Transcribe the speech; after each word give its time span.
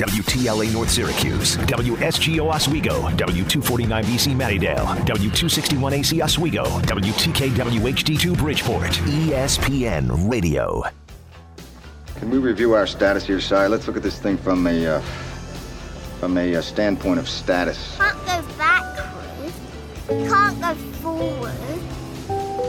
WTLA 0.00 0.72
North 0.72 0.88
Syracuse, 0.88 1.58
WSGO 1.58 2.50
Oswego, 2.50 3.02
W249BC 3.18 4.34
Mattydale, 4.34 4.86
W261AC 5.04 6.24
Oswego, 6.24 6.64
WTKWHD2 6.64 8.38
Bridgeport, 8.38 8.92
ESPN 8.92 10.30
Radio. 10.30 10.82
Can 12.18 12.30
we 12.30 12.38
review 12.38 12.72
our 12.72 12.86
status 12.86 13.26
here, 13.26 13.42
Si? 13.42 13.54
Let's 13.54 13.86
look 13.86 13.98
at 13.98 14.02
this 14.02 14.18
thing 14.18 14.38
from 14.38 14.66
a 14.66 14.86
uh, 14.86 15.00
from 16.18 16.38
a 16.38 16.54
uh, 16.54 16.62
standpoint 16.62 17.18
of 17.18 17.28
status. 17.28 17.98
Can't 17.98 18.16
go 18.24 18.42
backwards. 18.56 19.54
Can't 20.08 20.60
go 20.62 20.74
forward. 21.02 21.79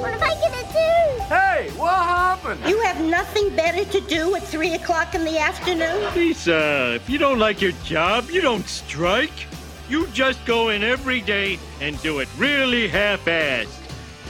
What 0.01 0.15
am 0.15 0.23
I 0.23 0.33
gonna 0.33 0.73
do? 0.73 1.23
Hey, 1.25 1.69
what 1.77 1.93
happened? 1.93 2.59
You 2.67 2.79
have 2.81 2.99
nothing 3.01 3.55
better 3.55 3.85
to 3.85 4.01
do 4.07 4.35
at 4.35 4.41
3 4.41 4.73
o'clock 4.73 5.13
in 5.13 5.23
the 5.23 5.37
afternoon? 5.37 6.11
Lisa, 6.15 6.55
uh, 6.57 6.95
if 6.95 7.07
you 7.07 7.19
don't 7.19 7.37
like 7.37 7.61
your 7.61 7.73
job, 7.83 8.31
you 8.31 8.41
don't 8.41 8.67
strike. 8.67 9.45
You 9.89 10.07
just 10.07 10.43
go 10.45 10.69
in 10.69 10.81
every 10.81 11.21
day 11.21 11.59
and 11.81 12.01
do 12.01 12.17
it 12.17 12.27
really 12.35 12.87
half 12.87 13.25
assed. 13.25 13.67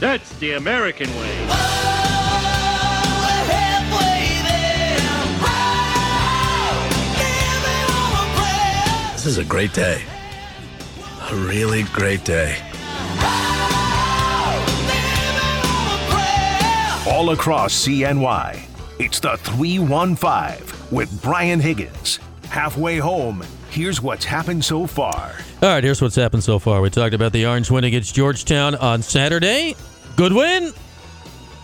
That's 0.02 0.30
the 0.40 0.54
American 0.54 1.10
way. 1.16 1.48
This 9.14 9.26
is 9.26 9.38
a 9.38 9.46
great 9.46 9.72
day. 9.72 10.04
A 11.30 11.36
really 11.36 11.84
great 11.84 12.26
day. 12.26 12.58
All 17.08 17.32
across 17.32 17.74
CNY, 17.88 18.62
it's 19.00 19.20
the 19.20 19.36
315 19.38 20.96
with 20.96 21.20
Brian 21.24 21.60
Higgins. 21.60 22.20
Halfway 22.46 22.98
home, 22.98 23.44
here's 23.72 24.04
what's 24.04 24.24
happened 24.24 24.64
so 24.64 24.86
far. 24.86 25.34
All 25.64 25.70
right, 25.70 25.84
here's 25.84 26.00
what's 26.00 26.16
happened 26.16 26.44
so 26.44 26.60
far. 26.60 26.80
We 26.80 26.92
talked 26.92 27.16
about 27.16 27.32
the 27.32 27.48
Orange 27.48 27.72
win 27.72 27.86
against 27.86 28.14
Georgetown 28.14 28.76
on 28.76 29.02
Saturday. 29.02 29.76
Good 30.16 30.32
win. 30.32 30.74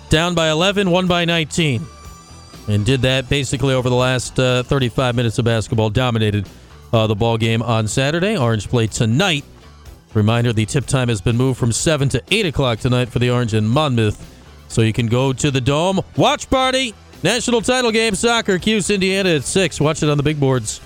Down 0.10 0.34
by 0.34 0.50
11, 0.50 0.90
won 0.90 1.06
by 1.06 1.24
19. 1.24 1.86
And 2.68 2.84
did 2.84 3.04
that 3.04 3.30
basically 3.30 3.76
over 3.76 3.92
the 3.92 3.96
last 3.96 4.40
uh, 4.40 4.64
35 4.64 5.16
minutes 5.16 5.38
of 5.38 5.46
basketball. 5.46 5.92
Dominated 5.92 6.50
uh, 6.92 7.06
the 7.06 7.16
ball 7.16 7.38
game 7.38 7.62
on 7.62 7.88
Saturday. 7.88 8.36
Orange 8.38 8.68
play 8.70 8.88
tonight. 8.88 9.46
Reminder 10.16 10.52
the 10.52 10.66
tip 10.66 10.88
time 10.88 11.10
has 11.10 11.22
been 11.22 11.38
moved 11.38 11.60
from 11.60 11.72
7 11.72 12.10
to 12.10 12.24
8 12.32 12.48
o'clock 12.48 12.80
tonight 12.80 13.10
for 13.10 13.20
the 13.20 13.30
Orange 13.30 13.54
and 13.54 13.70
Monmouth. 13.70 14.34
So 14.68 14.82
you 14.82 14.94
can 14.94 15.08
go 15.08 15.34
to 15.34 15.52
the 15.52 15.62
Dome. 15.62 16.02
Watch 16.16 16.50
party. 16.50 16.94
National 17.24 17.62
title 17.62 17.92
game 17.92 18.16
soccer. 18.16 18.60
Cuse, 18.60 18.90
Indiana 18.90 19.30
at 19.30 19.44
6. 19.44 19.82
Watch 19.82 20.04
it 20.04 20.10
on 20.10 20.18
the 20.18 20.24
big 20.24 20.40
boards 20.40 20.82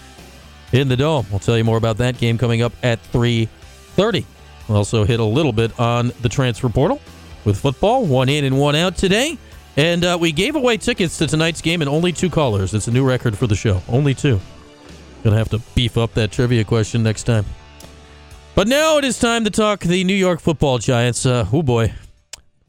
in 0.71 0.87
the 0.87 0.97
Dome. 0.97 1.25
We'll 1.29 1.39
tell 1.39 1.57
you 1.57 1.63
more 1.63 1.77
about 1.77 1.97
that 1.97 2.17
game 2.17 2.37
coming 2.37 2.61
up 2.61 2.73
at 2.83 3.01
3.30. 3.11 4.25
We'll 4.67 4.77
also 4.77 5.03
hit 5.03 5.19
a 5.19 5.25
little 5.25 5.51
bit 5.51 5.77
on 5.79 6.11
the 6.21 6.29
transfer 6.29 6.69
portal 6.69 7.01
with 7.43 7.59
football. 7.59 8.05
One 8.05 8.29
in 8.29 8.45
and 8.45 8.57
one 8.57 8.75
out 8.75 8.95
today. 8.95 9.37
And 9.77 10.03
uh, 10.03 10.17
we 10.19 10.31
gave 10.31 10.55
away 10.55 10.77
tickets 10.77 11.17
to 11.17 11.27
tonight's 11.27 11.61
game 11.61 11.81
and 11.81 11.89
only 11.89 12.11
two 12.11 12.29
callers. 12.29 12.73
It's 12.73 12.87
a 12.87 12.91
new 12.91 13.05
record 13.05 13.37
for 13.37 13.47
the 13.47 13.55
show. 13.55 13.81
Only 13.87 14.13
two. 14.13 14.39
Gonna 15.23 15.37
have 15.37 15.49
to 15.49 15.59
beef 15.75 15.97
up 15.97 16.13
that 16.15 16.31
trivia 16.31 16.63
question 16.63 17.03
next 17.03 17.23
time. 17.23 17.45
But 18.55 18.67
now 18.67 18.97
it 18.97 19.05
is 19.05 19.17
time 19.17 19.45
to 19.45 19.49
talk 19.49 19.81
the 19.81 20.03
New 20.03 20.15
York 20.15 20.41
Football 20.41 20.79
Giants. 20.79 21.25
Uh, 21.25 21.47
oh 21.53 21.63
boy, 21.63 21.93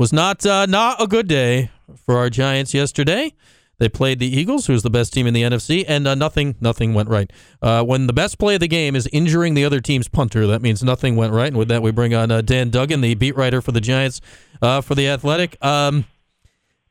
was 0.02 0.12
not 0.12 0.44
uh, 0.44 0.66
not 0.66 1.00
a 1.00 1.06
good 1.06 1.28
day 1.28 1.70
for 1.94 2.18
our 2.18 2.28
Giants 2.28 2.74
yesterday. 2.74 3.32
They 3.78 3.88
played 3.88 4.18
the 4.18 4.26
Eagles, 4.26 4.66
who's 4.66 4.82
the 4.82 4.90
best 4.90 5.12
team 5.12 5.28
in 5.28 5.32
the 5.32 5.42
NFC, 5.42 5.84
and 5.86 6.08
uh, 6.08 6.16
nothing 6.16 6.56
nothing 6.60 6.92
went 6.92 7.08
right. 7.08 7.30
Uh, 7.62 7.84
when 7.84 8.08
the 8.08 8.12
best 8.12 8.36
play 8.36 8.54
of 8.54 8.60
the 8.60 8.66
game 8.66 8.96
is 8.96 9.08
injuring 9.12 9.54
the 9.54 9.64
other 9.64 9.80
team's 9.80 10.08
punter, 10.08 10.44
that 10.48 10.60
means 10.60 10.82
nothing 10.82 11.14
went 11.14 11.32
right. 11.32 11.46
And 11.46 11.56
with 11.56 11.68
that, 11.68 11.82
we 11.82 11.92
bring 11.92 12.14
on 12.14 12.32
uh, 12.32 12.40
Dan 12.40 12.68
Duggan, 12.70 13.00
the 13.00 13.14
beat 13.14 13.36
writer 13.36 13.62
for 13.62 13.70
the 13.70 13.80
Giants 13.80 14.20
uh, 14.60 14.80
for 14.80 14.96
the 14.96 15.06
Athletic. 15.06 15.56
Um, 15.64 16.04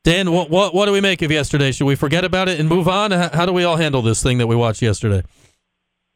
Dan, 0.04 0.32
what, 0.32 0.48
what 0.48 0.74
what 0.74 0.86
do 0.86 0.92
we 0.92 1.02
make 1.02 1.20
of 1.20 1.30
yesterday? 1.30 1.70
Should 1.70 1.84
we 1.84 1.96
forget 1.96 2.24
about 2.24 2.48
it 2.48 2.58
and 2.58 2.66
move 2.66 2.88
on? 2.88 3.10
How, 3.10 3.28
how 3.28 3.44
do 3.44 3.52
we 3.52 3.64
all 3.64 3.76
handle 3.76 4.00
this 4.00 4.22
thing 4.22 4.38
that 4.38 4.46
we 4.46 4.56
watched 4.56 4.80
yesterday? 4.80 5.22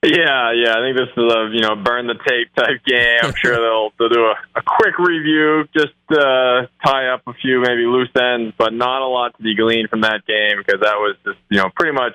Yeah, 0.06 0.52
yeah. 0.54 0.78
I 0.78 0.80
think 0.86 0.96
this 0.96 1.10
is 1.16 1.32
a 1.32 1.50
you 1.52 1.60
know 1.60 1.74
burn 1.74 2.06
the 2.06 2.14
tape 2.14 2.54
type 2.54 2.78
game. 2.86 3.18
I'm 3.22 3.34
sure 3.34 3.56
they'll 3.56 3.90
they'll 3.98 4.08
do 4.08 4.24
a, 4.24 4.36
a 4.54 4.62
quick 4.62 4.98
review, 4.98 5.64
just 5.76 5.94
uh, 6.10 6.66
tie 6.84 7.08
up 7.08 7.22
a 7.26 7.34
few 7.34 7.60
maybe 7.60 7.82
loose 7.86 8.10
ends, 8.14 8.54
but 8.56 8.72
not 8.72 9.02
a 9.02 9.06
lot 9.06 9.36
to 9.36 9.42
be 9.42 9.56
gleaned 9.56 9.90
from 9.90 10.02
that 10.02 10.24
game 10.26 10.58
because 10.58 10.80
that 10.80 10.96
was 10.96 11.16
just 11.24 11.38
you 11.50 11.58
know 11.58 11.70
pretty 11.74 11.92
much 11.92 12.14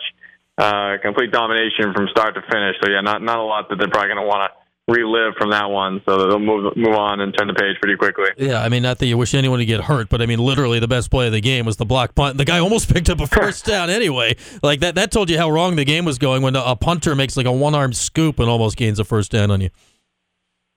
uh, 0.58 0.98
complete 1.02 1.32
domination 1.32 1.92
from 1.94 2.08
start 2.08 2.36
to 2.36 2.42
finish. 2.42 2.76
So 2.82 2.90
yeah, 2.90 3.02
not 3.02 3.22
not 3.22 3.40
a 3.40 3.44
lot 3.44 3.68
that 3.70 3.76
they're 3.76 3.90
probably 3.90 4.16
going 4.16 4.24
to 4.24 4.28
want 4.28 4.52
to 4.52 4.61
relive 4.92 5.36
from 5.38 5.52
that 5.52 5.70
one. 5.70 6.02
So 6.06 6.28
they'll 6.28 6.40
move 6.40 6.76
move 6.76 6.96
on 6.96 7.20
and 7.22 7.36
turn 7.38 7.48
the 7.48 7.54
page 7.54 7.78
pretty 7.82 7.98
quickly. 7.98 8.30
Yeah, 8.38 8.62
I 8.62 8.70
mean, 8.70 8.84
not 8.84 9.00
that 9.00 9.06
you 9.08 9.18
wish 9.18 9.34
anyone 9.34 9.60
to 9.60 9.66
get 9.66 9.82
hurt, 9.82 10.10
but 10.10 10.22
I 10.22 10.26
mean, 10.26 10.40
literally, 10.40 10.80
the 10.80 10.88
best 10.88 11.10
play 11.10 11.28
of 11.28 11.34
the 11.34 11.42
game 11.42 11.66
was 11.66 11.78
the 11.78 11.86
block 11.86 12.16
punt. 12.16 12.38
The 12.38 12.46
guy 12.46 12.60
almost 12.60 12.90
picked 12.94 13.10
up 13.10 13.20
a 13.20 13.28
first 13.28 13.66
down 13.66 13.90
anyway. 13.90 14.36
Like 14.62 14.82
that, 14.82 14.96
that 14.96 15.12
told 15.12 15.30
you 15.30 15.38
how 15.38 15.50
wrong 15.50 15.76
the 15.76 15.86
game 15.86 16.06
was 16.06 16.18
going 16.18 16.42
when 16.42 16.56
a 16.56 16.76
punter 16.76 17.16
makes 17.16 17.38
like 17.38 17.46
a 17.46 17.52
one 17.52 17.76
arm 17.76 17.94
scoop 17.94 18.40
and 18.40 18.50
almost 18.50 18.78
gains 18.78 19.00
a 19.00 19.04
first 19.04 19.32
down 19.32 19.52
on 19.52 19.62
you. 19.62 19.70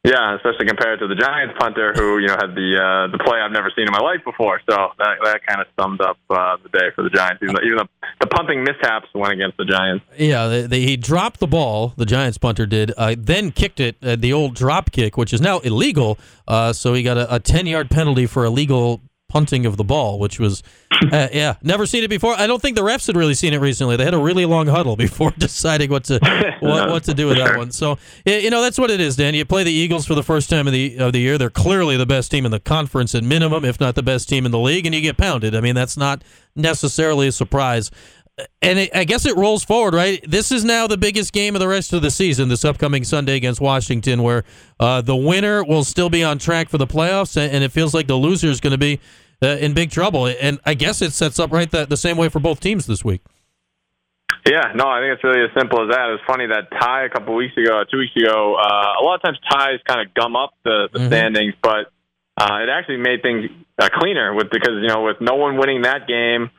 Yeah, 0.04 0.36
especially 0.36 0.66
compared 0.66 0.98
to 1.00 1.08
the 1.08 1.14
Giants 1.14 1.54
punter, 1.58 1.94
who 1.96 2.18
you 2.18 2.28
know 2.28 2.36
had 2.36 2.54
the 2.54 2.76
uh, 2.76 3.10
the 3.10 3.16
play 3.24 3.40
I've 3.40 3.52
never 3.52 3.72
seen 3.74 3.86
in 3.86 3.92
my 3.92 4.04
life 4.04 4.20
before. 4.22 4.60
So 4.68 4.76
that 4.98 5.16
that 5.24 5.40
kind 5.46 5.62
of 5.62 5.66
summed 5.80 6.02
up 6.02 6.18
uh, 6.28 6.58
the 6.62 6.68
day 6.68 6.92
for 6.94 7.02
the 7.02 7.08
Giants. 7.08 7.42
Even, 7.42 7.54
though, 7.54 7.64
even 7.64 7.78
the, 7.78 7.88
the 8.20 8.26
punting 8.26 8.64
mishaps 8.64 9.08
went 9.14 9.32
against 9.32 9.56
the 9.56 9.64
Giants. 9.64 10.04
Yeah, 10.18 10.46
they, 10.48 10.66
they, 10.66 10.80
he 10.82 10.98
dropped 10.98 11.40
the 11.40 11.46
ball. 11.46 11.94
The 11.96 12.04
Giants 12.04 12.36
punter 12.36 12.66
did, 12.66 12.92
uh, 12.98 13.16
then 13.16 13.50
kicked 13.50 13.80
it, 13.80 13.96
uh, 14.02 14.16
the 14.16 14.34
old 14.34 14.54
drop 14.54 14.92
kick, 14.92 15.16
which 15.16 15.32
is 15.32 15.40
now 15.40 15.60
illegal. 15.60 16.18
Uh, 16.46 16.74
so 16.74 16.92
he 16.92 17.02
got 17.02 17.16
a, 17.16 17.36
a 17.36 17.40
ten 17.40 17.66
yard 17.66 17.88
penalty 17.88 18.26
for 18.26 18.44
illegal 18.44 19.00
punting 19.34 19.66
of 19.66 19.76
the 19.76 19.82
ball, 19.82 20.20
which 20.20 20.38
was, 20.38 20.62
uh, 21.12 21.26
yeah, 21.32 21.56
never 21.60 21.86
seen 21.86 22.04
it 22.04 22.08
before. 22.08 22.38
I 22.38 22.46
don't 22.46 22.62
think 22.62 22.76
the 22.76 22.82
refs 22.82 23.08
had 23.08 23.16
really 23.16 23.34
seen 23.34 23.52
it 23.52 23.58
recently. 23.58 23.96
They 23.96 24.04
had 24.04 24.14
a 24.14 24.18
really 24.18 24.46
long 24.46 24.68
huddle 24.68 24.94
before 24.94 25.32
deciding 25.38 25.90
what 25.90 26.04
to 26.04 26.20
what, 26.60 26.88
what 26.88 27.02
to 27.04 27.14
do 27.14 27.26
with 27.26 27.38
that 27.38 27.58
one. 27.58 27.72
So 27.72 27.98
you 28.24 28.48
know 28.48 28.62
that's 28.62 28.78
what 28.78 28.92
it 28.92 29.00
is, 29.00 29.16
Dan. 29.16 29.34
You 29.34 29.44
play 29.44 29.64
the 29.64 29.72
Eagles 29.72 30.06
for 30.06 30.14
the 30.14 30.22
first 30.22 30.48
time 30.48 30.68
of 30.68 30.72
the 30.72 30.96
of 30.98 31.12
the 31.12 31.18
year. 31.18 31.36
They're 31.36 31.50
clearly 31.50 31.96
the 31.96 32.06
best 32.06 32.30
team 32.30 32.44
in 32.44 32.52
the 32.52 32.60
conference 32.60 33.12
at 33.16 33.24
minimum, 33.24 33.64
if 33.64 33.80
not 33.80 33.96
the 33.96 34.04
best 34.04 34.28
team 34.28 34.46
in 34.46 34.52
the 34.52 34.58
league, 34.60 34.86
and 34.86 34.94
you 34.94 35.00
get 35.00 35.16
pounded. 35.16 35.56
I 35.56 35.60
mean, 35.60 35.74
that's 35.74 35.96
not 35.96 36.22
necessarily 36.54 37.26
a 37.26 37.32
surprise. 37.32 37.90
And 38.62 38.80
it, 38.80 38.90
I 38.96 39.04
guess 39.04 39.26
it 39.26 39.36
rolls 39.36 39.64
forward, 39.64 39.94
right? 39.94 40.20
This 40.28 40.50
is 40.50 40.64
now 40.64 40.88
the 40.88 40.96
biggest 40.96 41.32
game 41.32 41.54
of 41.54 41.60
the 41.60 41.68
rest 41.68 41.92
of 41.92 42.02
the 42.02 42.10
season, 42.10 42.48
this 42.48 42.64
upcoming 42.64 43.04
Sunday 43.04 43.36
against 43.36 43.60
Washington, 43.60 44.24
where 44.24 44.42
uh, 44.80 45.00
the 45.02 45.14
winner 45.14 45.62
will 45.62 45.84
still 45.84 46.10
be 46.10 46.24
on 46.24 46.38
track 46.38 46.68
for 46.68 46.78
the 46.78 46.86
playoffs, 46.86 47.36
and, 47.36 47.52
and 47.52 47.62
it 47.62 47.70
feels 47.70 47.94
like 47.94 48.08
the 48.08 48.16
loser 48.16 48.48
is 48.48 48.60
going 48.60 48.72
to 48.72 48.78
be 48.78 48.98
uh, 49.44 49.58
in 49.60 49.74
big 49.74 49.90
trouble. 49.90 50.26
And 50.26 50.58
I 50.64 50.74
guess 50.74 51.02
it 51.02 51.12
sets 51.12 51.38
up 51.38 51.52
right 51.52 51.70
the, 51.70 51.86
the 51.86 51.96
same 51.96 52.16
way 52.16 52.28
for 52.28 52.40
both 52.40 52.60
teams 52.60 52.86
this 52.86 53.04
week. 53.04 53.20
Yeah, 54.46 54.72
no, 54.74 54.84
I 54.88 55.00
think 55.00 55.14
it's 55.14 55.24
really 55.24 55.40
as 55.40 55.50
simple 55.56 55.80
as 55.84 55.88
that. 55.88 56.08
It 56.08 56.20
was 56.20 56.24
funny 56.26 56.46
that 56.46 56.68
tie 56.78 57.06
a 57.06 57.08
couple 57.08 57.34
weeks 57.34 57.56
ago, 57.56 57.82
two 57.90 57.96
weeks 57.96 58.12
ago. 58.16 58.56
Uh, 58.60 59.00
a 59.00 59.02
lot 59.02 59.16
of 59.16 59.22
times 59.22 59.38
ties 59.48 59.80
kind 59.86 60.04
of 60.04 60.12
gum 60.12 60.36
up 60.36 60.52
the, 60.64 60.88
the 60.92 60.98
mm-hmm. 60.98 61.08
standings, 61.08 61.54
but 61.62 61.88
uh, 62.36 62.60
it 62.60 62.68
actually 62.68 62.98
made 62.98 63.22
things 63.22 63.48
uh, 63.78 63.88
cleaner 63.94 64.34
with 64.34 64.50
because 64.50 64.76
you 64.82 64.88
know 64.88 65.02
with 65.02 65.16
no 65.20 65.36
one 65.36 65.56
winning 65.56 65.82
that 65.82 66.06
game, 66.06 66.50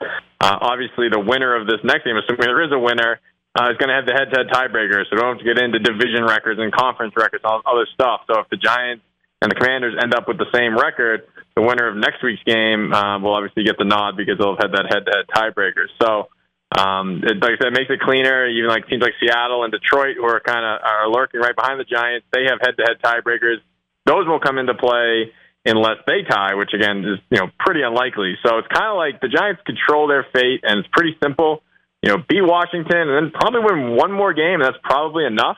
uh, 0.42 0.58
obviously 0.62 1.10
the 1.10 1.20
winner 1.20 1.54
of 1.54 1.68
this 1.68 1.78
next 1.84 2.06
game, 2.06 2.18
assuming 2.18 2.42
there 2.42 2.64
is 2.64 2.72
a 2.72 2.80
winner, 2.80 3.20
uh, 3.54 3.70
is 3.70 3.78
going 3.78 3.90
to 3.90 3.96
have 3.96 4.08
the 4.08 4.14
head-to-head 4.18 4.50
tiebreaker. 4.50 5.06
So 5.06 5.14
we 5.14 5.22
don't 5.22 5.38
have 5.38 5.46
to 5.46 5.48
get 5.48 5.62
into 5.62 5.78
division 5.78 6.26
records 6.26 6.60
and 6.60 6.74
conference 6.74 7.14
records, 7.16 7.44
and 7.44 7.52
all 7.54 7.62
other 7.70 7.88
stuff. 7.94 8.22
So 8.26 8.40
if 8.40 8.50
the 8.50 8.58
Giants 8.58 9.04
and 9.42 9.52
the 9.52 9.56
Commanders 9.56 9.94
end 10.02 10.16
up 10.16 10.28
with 10.28 10.38
the 10.38 10.50
same 10.54 10.74
record, 10.74 11.28
the 11.56 11.62
winner 11.62 11.88
of 11.88 11.96
next 11.96 12.22
week's 12.24 12.44
game 12.44 12.92
uh, 12.94 13.20
will 13.20 13.34
obviously 13.34 13.64
get 13.64 13.78
the 13.78 13.86
nod 13.86 14.18
because 14.18 14.38
they'll 14.38 14.56
have 14.60 14.72
had 14.72 14.74
that 14.76 14.92
head-to-head 14.92 15.26
tiebreaker. 15.32 15.88
So 16.02 16.28
um, 16.76 17.24
it, 17.24 17.40
like 17.40 17.56
I 17.56 17.58
said, 17.58 17.68
it 17.72 17.78
makes 17.78 17.90
it 17.90 18.02
cleaner. 18.02 18.48
Even 18.48 18.70
like 18.70 18.88
teams 18.88 19.02
like 19.02 19.16
Seattle 19.20 19.64
and 19.64 19.72
Detroit, 19.72 20.18
who 20.18 20.26
are 20.26 20.42
kind 20.44 20.66
of 20.66 20.84
are 20.84 21.08
lurking 21.08 21.40
right 21.40 21.56
behind 21.56 21.80
the 21.80 21.88
Giants, 21.88 22.28
they 22.34 22.44
have 22.50 22.60
head-to-head 22.60 23.00
tiebreakers. 23.00 23.64
Those 24.06 24.28
will 24.28 24.40
come 24.40 24.58
into 24.58 24.76
play 24.76 25.32
unless 25.66 25.98
they 26.06 26.22
tie, 26.28 26.54
which 26.56 26.74
again 26.74 27.06
is 27.08 27.20
you 27.32 27.40
know 27.40 27.48
pretty 27.58 27.82
unlikely. 27.82 28.36
So 28.46 28.58
it's 28.60 28.68
kind 28.68 28.92
of 28.92 28.98
like 28.98 29.22
the 29.22 29.30
Giants 29.32 29.62
control 29.66 30.08
their 30.08 30.28
fate, 30.34 30.62
and 30.64 30.80
it's 30.80 30.90
pretty 30.92 31.16
simple. 31.24 31.64
You 32.04 32.12
know, 32.12 32.18
beat 32.28 32.44
Washington 32.44 33.10
and 33.10 33.16
then 33.16 33.32
probably 33.32 33.62
win 33.64 33.96
one 33.96 34.12
more 34.12 34.34
game, 34.34 34.60
and 34.60 34.64
that's 34.64 34.78
probably 34.84 35.26
enough. 35.26 35.58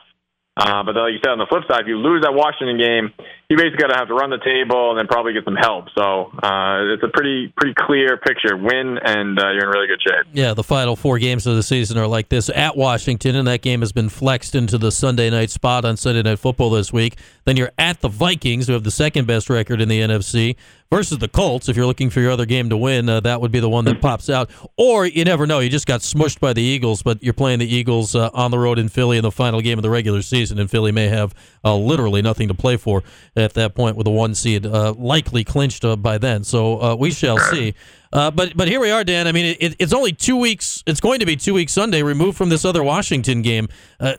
Uh, 0.56 0.82
but 0.82 0.94
like 0.94 1.12
you 1.12 1.20
said, 1.22 1.34
on 1.34 1.38
the 1.38 1.46
flip 1.46 1.62
side, 1.68 1.82
if 1.82 1.86
you 1.86 1.98
lose 1.98 2.22
that 2.22 2.32
Washington 2.32 2.78
game 2.78 3.12
you 3.48 3.56
basically 3.56 3.78
got 3.78 3.88
to 3.88 3.96
have 3.96 4.08
to 4.08 4.14
run 4.14 4.28
the 4.28 4.38
table 4.38 4.90
and 4.90 4.98
then 4.98 5.06
probably 5.06 5.32
get 5.32 5.44
some 5.44 5.56
help. 5.56 5.86
So 5.96 6.30
uh, 6.42 6.92
it's 6.92 7.02
a 7.02 7.08
pretty 7.08 7.52
pretty 7.56 7.74
clear 7.74 8.18
picture. 8.18 8.54
Win 8.54 8.98
and 9.02 9.38
uh, 9.38 9.52
you're 9.52 9.64
in 9.64 9.68
really 9.70 9.86
good 9.86 10.02
shape. 10.02 10.26
Yeah, 10.34 10.52
the 10.52 10.62
final 10.62 10.96
four 10.96 11.18
games 11.18 11.46
of 11.46 11.56
the 11.56 11.62
season 11.62 11.96
are 11.96 12.06
like 12.06 12.28
this 12.28 12.50
at 12.50 12.76
Washington, 12.76 13.36
and 13.36 13.48
that 13.48 13.62
game 13.62 13.80
has 13.80 13.92
been 13.92 14.10
flexed 14.10 14.54
into 14.54 14.76
the 14.76 14.92
Sunday 14.92 15.30
night 15.30 15.48
spot 15.48 15.86
on 15.86 15.96
Sunday 15.96 16.22
Night 16.22 16.38
Football 16.38 16.68
this 16.70 16.92
week. 16.92 17.16
Then 17.44 17.56
you're 17.56 17.72
at 17.78 18.02
the 18.02 18.08
Vikings, 18.08 18.66
who 18.66 18.74
have 18.74 18.84
the 18.84 18.90
second 18.90 19.26
best 19.26 19.48
record 19.48 19.80
in 19.80 19.88
the 19.88 20.00
NFC, 20.02 20.56
versus 20.90 21.18
the 21.18 21.28
Colts. 21.28 21.68
If 21.68 21.76
you're 21.76 21.86
looking 21.86 22.10
for 22.10 22.20
your 22.20 22.30
other 22.30 22.46
game 22.46 22.68
to 22.70 22.76
win, 22.76 23.08
uh, 23.08 23.20
that 23.20 23.40
would 23.40 23.52
be 23.52 23.60
the 23.60 23.68
one 23.68 23.84
that 23.86 24.00
pops 24.00 24.30
out. 24.30 24.50
Or 24.76 25.06
you 25.06 25.24
never 25.24 25.46
know, 25.46 25.60
you 25.60 25.68
just 25.68 25.86
got 25.86 26.00
smushed 26.00 26.40
by 26.40 26.52
the 26.52 26.62
Eagles, 26.62 27.02
but 27.02 27.22
you're 27.22 27.34
playing 27.34 27.58
the 27.58 27.74
Eagles 27.74 28.14
uh, 28.14 28.30
on 28.32 28.50
the 28.50 28.58
road 28.58 28.78
in 28.78 28.88
Philly 28.88 29.16
in 29.16 29.22
the 29.22 29.30
final 29.30 29.60
game 29.60 29.78
of 29.78 29.82
the 29.82 29.90
regular 29.90 30.22
season, 30.22 30.58
and 30.58 30.70
Philly 30.70 30.92
may 30.92 31.08
have 31.08 31.34
uh, 31.64 31.76
literally 31.76 32.22
nothing 32.22 32.48
to 32.48 32.54
play 32.54 32.76
for 32.76 33.02
at 33.38 33.54
that 33.54 33.74
point 33.74 33.96
with 33.96 34.06
a 34.06 34.10
one 34.10 34.34
seed 34.34 34.66
uh, 34.66 34.92
likely 34.96 35.44
clinched 35.44 35.84
uh, 35.84 35.96
by 35.96 36.18
then. 36.18 36.44
So 36.44 36.80
uh, 36.80 36.96
we 36.96 37.10
shall 37.10 37.38
see. 37.38 37.74
Uh, 38.12 38.30
but 38.30 38.56
but 38.56 38.68
here 38.68 38.80
we 38.80 38.90
are, 38.90 39.04
Dan. 39.04 39.26
I 39.26 39.32
mean, 39.32 39.56
it, 39.60 39.76
it's 39.78 39.92
only 39.92 40.12
two 40.12 40.36
weeks. 40.36 40.82
It's 40.86 41.00
going 41.00 41.20
to 41.20 41.26
be 41.26 41.36
two 41.36 41.54
weeks 41.54 41.72
Sunday 41.72 42.02
removed 42.02 42.36
from 42.36 42.48
this 42.48 42.64
other 42.64 42.82
Washington 42.82 43.42
game. 43.42 43.68
Uh, 44.00 44.14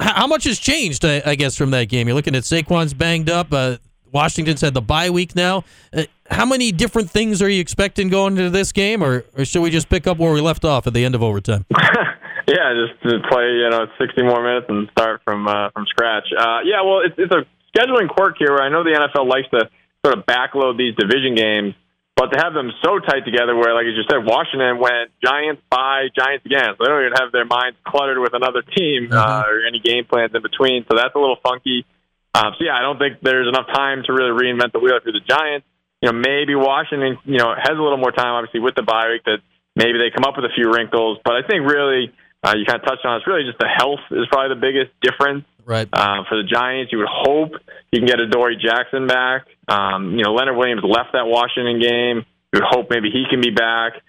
how, 0.00 0.26
much 0.26 0.44
has 0.44 0.58
changed? 0.58 1.04
I, 1.04 1.22
I, 1.26 1.34
guess 1.34 1.56
from 1.56 1.72
that 1.72 1.86
game, 1.86 2.06
you're 2.06 2.14
looking 2.14 2.36
at 2.36 2.44
Saquon's 2.44 2.94
banged 2.94 3.28
up. 3.28 3.52
Uh, 3.52 3.78
Washington's 4.12 4.60
had 4.60 4.72
the 4.72 4.80
bye 4.80 5.10
week 5.10 5.34
now. 5.34 5.64
How 6.30 6.46
many 6.46 6.70
different 6.70 7.10
things 7.10 7.42
are 7.42 7.48
you 7.48 7.60
expecting 7.60 8.08
going 8.08 8.36
into 8.36 8.50
this 8.50 8.70
game, 8.70 9.02
or, 9.02 9.24
or 9.36 9.44
should 9.44 9.62
we 9.62 9.70
just 9.70 9.88
pick 9.88 10.06
up 10.06 10.18
where 10.18 10.32
we 10.32 10.40
left 10.40 10.64
off 10.64 10.86
at 10.86 10.94
the 10.94 11.04
end 11.04 11.14
of 11.14 11.22
overtime? 11.22 11.64
yeah, 12.48 12.72
just 12.74 13.02
to 13.02 13.18
play 13.28 13.44
you 13.44 13.68
know 13.70 13.86
60 13.98 14.22
more 14.22 14.42
minutes 14.42 14.66
and 14.68 14.88
start 14.90 15.20
from 15.24 15.46
uh, 15.46 15.70
from 15.70 15.86
scratch. 15.86 16.24
Uh, 16.38 16.60
yeah, 16.64 16.82
well, 16.82 17.00
it's, 17.04 17.14
it's 17.18 17.32
a 17.32 17.44
scheduling 17.78 18.08
quirk 18.08 18.34
here 18.38 18.50
where 18.50 18.62
I 18.62 18.68
know 18.68 18.82
the 18.82 18.98
NFL 18.98 19.30
likes 19.30 19.48
to 19.54 19.70
sort 20.04 20.18
of 20.18 20.26
backload 20.26 20.76
these 20.76 20.94
division 20.98 21.38
games, 21.38 21.74
but 22.18 22.34
to 22.34 22.36
have 22.42 22.52
them 22.52 22.74
so 22.82 22.98
tight 22.98 23.22
together 23.22 23.54
where, 23.54 23.74
like 23.78 23.86
as 23.86 23.94
you 23.94 24.02
said, 24.10 24.26
Washington 24.26 24.82
went 24.82 25.14
Giants 25.22 25.62
by 25.70 26.10
Giants 26.10 26.42
again, 26.44 26.74
so 26.74 26.82
they 26.82 26.90
don't 26.90 27.06
even 27.06 27.14
have 27.14 27.30
their 27.30 27.46
minds 27.46 27.78
cluttered 27.86 28.18
with 28.18 28.34
another 28.34 28.62
team 28.62 29.06
mm-hmm. 29.06 29.14
uh, 29.14 29.46
or 29.46 29.62
any 29.62 29.78
game 29.78 30.04
plans 30.04 30.34
in 30.34 30.42
between. 30.42 30.82
So 30.90 30.98
that's 30.98 31.14
a 31.14 31.20
little 31.22 31.38
funky. 31.46 31.86
Um, 32.34 32.58
so 32.58 32.66
yeah, 32.66 32.74
I 32.74 32.82
don't 32.82 32.98
think 32.98 33.22
there's 33.22 33.46
enough 33.46 33.70
time 33.70 34.02
to 34.06 34.12
really 34.12 34.34
reinvent 34.34 34.74
the 34.74 34.82
wheel 34.82 34.98
for 34.98 35.14
the 35.14 35.22
Giants. 35.22 35.66
You 36.02 36.10
know, 36.10 36.18
maybe 36.18 36.54
Washington, 36.54 37.18
you 37.24 37.38
know, 37.38 37.54
has 37.54 37.74
a 37.74 37.82
little 37.82 37.98
more 37.98 38.12
time, 38.12 38.34
obviously, 38.34 38.60
with 38.60 38.74
the 38.74 38.86
bye 38.86 39.10
week 39.10 39.22
that 39.26 39.38
maybe 39.74 39.98
they 39.98 40.14
come 40.14 40.22
up 40.22 40.38
with 40.38 40.46
a 40.46 40.54
few 40.54 40.70
wrinkles. 40.70 41.18
But 41.24 41.34
I 41.34 41.42
think 41.42 41.66
really, 41.66 42.14
uh, 42.42 42.54
you 42.54 42.66
kind 42.66 42.78
of 42.78 42.86
touched 42.86 43.02
on 43.06 43.14
it, 43.14 43.18
it's 43.22 43.26
really 43.26 43.42
just 43.42 43.58
the 43.58 43.66
health 43.66 44.02
is 44.10 44.26
probably 44.30 44.54
the 44.54 44.62
biggest 44.62 44.94
difference. 45.02 45.42
Right. 45.68 45.86
Uh, 45.92 46.24
for 46.24 46.40
the 46.40 46.48
Giants, 46.48 46.92
you 46.92 46.98
would 46.98 47.12
hope 47.12 47.52
you 47.92 48.00
can 48.00 48.08
get 48.08 48.18
Adoree 48.20 48.56
Jackson 48.56 49.06
back. 49.06 49.44
Um, 49.68 50.16
you 50.16 50.24
know, 50.24 50.32
Leonard 50.32 50.56
Williams 50.56 50.80
left 50.82 51.12
that 51.12 51.28
Washington 51.28 51.76
game. 51.76 52.24
You 52.52 52.64
would 52.64 52.64
hope 52.64 52.88
maybe 52.88 53.12
he 53.12 53.28
can 53.28 53.42
be 53.44 53.52
back. 53.52 54.00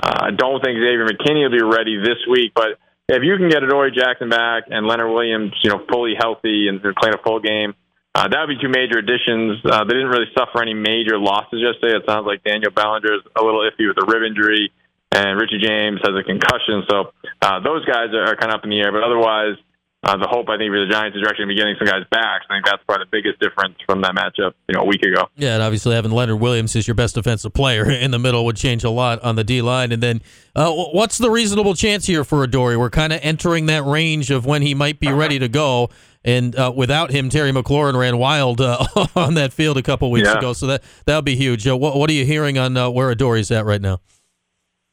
Uh, 0.00 0.30
I 0.30 0.30
don't 0.30 0.62
think 0.62 0.78
Xavier 0.78 1.10
McKinney 1.10 1.42
will 1.42 1.58
be 1.58 1.66
ready 1.66 1.98
this 1.98 2.22
week, 2.30 2.54
but 2.54 2.78
if 3.08 3.26
you 3.26 3.34
can 3.34 3.50
get 3.50 3.66
Adoree 3.66 3.90
Jackson 3.90 4.30
back 4.30 4.70
and 4.70 4.86
Leonard 4.86 5.10
Williams, 5.10 5.58
you 5.64 5.70
know, 5.70 5.82
fully 5.90 6.14
healthy 6.14 6.68
and 6.70 6.78
playing 6.78 7.18
a 7.18 7.22
full 7.26 7.40
game, 7.40 7.74
uh, 8.14 8.28
that 8.30 8.38
would 8.38 8.54
be 8.54 8.62
two 8.62 8.70
major 8.70 9.02
additions. 9.02 9.58
Uh, 9.66 9.82
they 9.90 9.98
didn't 9.98 10.14
really 10.14 10.30
suffer 10.38 10.62
any 10.62 10.74
major 10.74 11.18
losses 11.18 11.58
yesterday. 11.58 11.98
It 11.98 12.06
sounds 12.06 12.30
like 12.30 12.44
Daniel 12.44 12.70
Bellinger 12.70 13.10
is 13.18 13.26
a 13.34 13.42
little 13.42 13.66
iffy 13.66 13.90
with 13.90 13.98
a 13.98 14.06
rib 14.06 14.22
injury, 14.22 14.70
and 15.10 15.34
Richie 15.34 15.58
James 15.58 15.98
has 16.06 16.14
a 16.14 16.22
concussion. 16.22 16.86
So 16.86 17.10
uh, 17.42 17.58
those 17.58 17.82
guys 17.90 18.14
are 18.14 18.38
kind 18.38 18.54
of 18.54 18.62
up 18.62 18.64
in 18.64 18.70
the 18.70 18.78
air. 18.78 18.94
But 18.94 19.02
otherwise, 19.02 19.58
uh, 20.04 20.16
the 20.16 20.28
hope 20.28 20.48
I 20.48 20.56
think 20.56 20.70
for 20.70 20.78
the 20.78 20.90
Giants 20.90 21.16
is 21.16 21.24
actually 21.26 21.46
going 21.46 21.48
to 21.48 21.54
be 21.54 21.58
getting 21.58 21.76
some 21.76 21.86
guys 21.88 22.06
back. 22.10 22.42
I 22.48 22.54
think 22.54 22.66
that's 22.66 22.82
probably 22.84 23.06
the 23.06 23.10
biggest 23.10 23.40
difference 23.40 23.74
from 23.84 24.00
that 24.02 24.14
matchup, 24.14 24.52
you 24.68 24.74
know, 24.76 24.82
a 24.82 24.86
week 24.86 25.02
ago. 25.02 25.26
Yeah, 25.34 25.54
and 25.54 25.62
obviously 25.62 25.96
having 25.96 26.12
Leonard 26.12 26.38
Williams 26.38 26.76
as 26.76 26.86
your 26.86 26.94
best 26.94 27.16
defensive 27.16 27.52
player 27.52 27.90
in 27.90 28.12
the 28.12 28.18
middle 28.18 28.44
would 28.44 28.56
change 28.56 28.84
a 28.84 28.90
lot 28.90 29.20
on 29.22 29.34
the 29.34 29.42
D 29.42 29.60
line. 29.60 29.90
And 29.90 30.00
then, 30.00 30.22
uh, 30.54 30.72
what's 30.72 31.18
the 31.18 31.30
reasonable 31.30 31.74
chance 31.74 32.06
here 32.06 32.22
for 32.22 32.44
Adoree? 32.44 32.76
We're 32.76 32.90
kind 32.90 33.12
of 33.12 33.18
entering 33.24 33.66
that 33.66 33.84
range 33.84 34.30
of 34.30 34.46
when 34.46 34.62
he 34.62 34.72
might 34.72 35.00
be 35.00 35.10
ready 35.10 35.40
to 35.40 35.48
go. 35.48 35.90
And 36.24 36.54
uh, 36.54 36.72
without 36.74 37.10
him, 37.10 37.28
Terry 37.28 37.50
McLaurin 37.50 37.98
ran 37.98 38.18
wild 38.18 38.60
uh, 38.60 38.86
on 39.16 39.34
that 39.34 39.52
field 39.52 39.78
a 39.78 39.82
couple 39.82 40.10
weeks 40.12 40.28
yeah. 40.28 40.38
ago. 40.38 40.52
So 40.52 40.68
that 40.68 40.84
that 41.06 41.16
would 41.16 41.24
be 41.24 41.36
huge. 41.36 41.66
Uh, 41.66 41.76
what, 41.76 41.96
what, 41.96 42.08
are 42.08 42.12
you 42.12 42.24
hearing 42.24 42.56
on 42.56 42.76
uh, 42.76 42.88
where 42.88 43.10
Adoree's 43.10 43.50
at 43.50 43.64
right 43.64 43.80
now? 43.80 44.00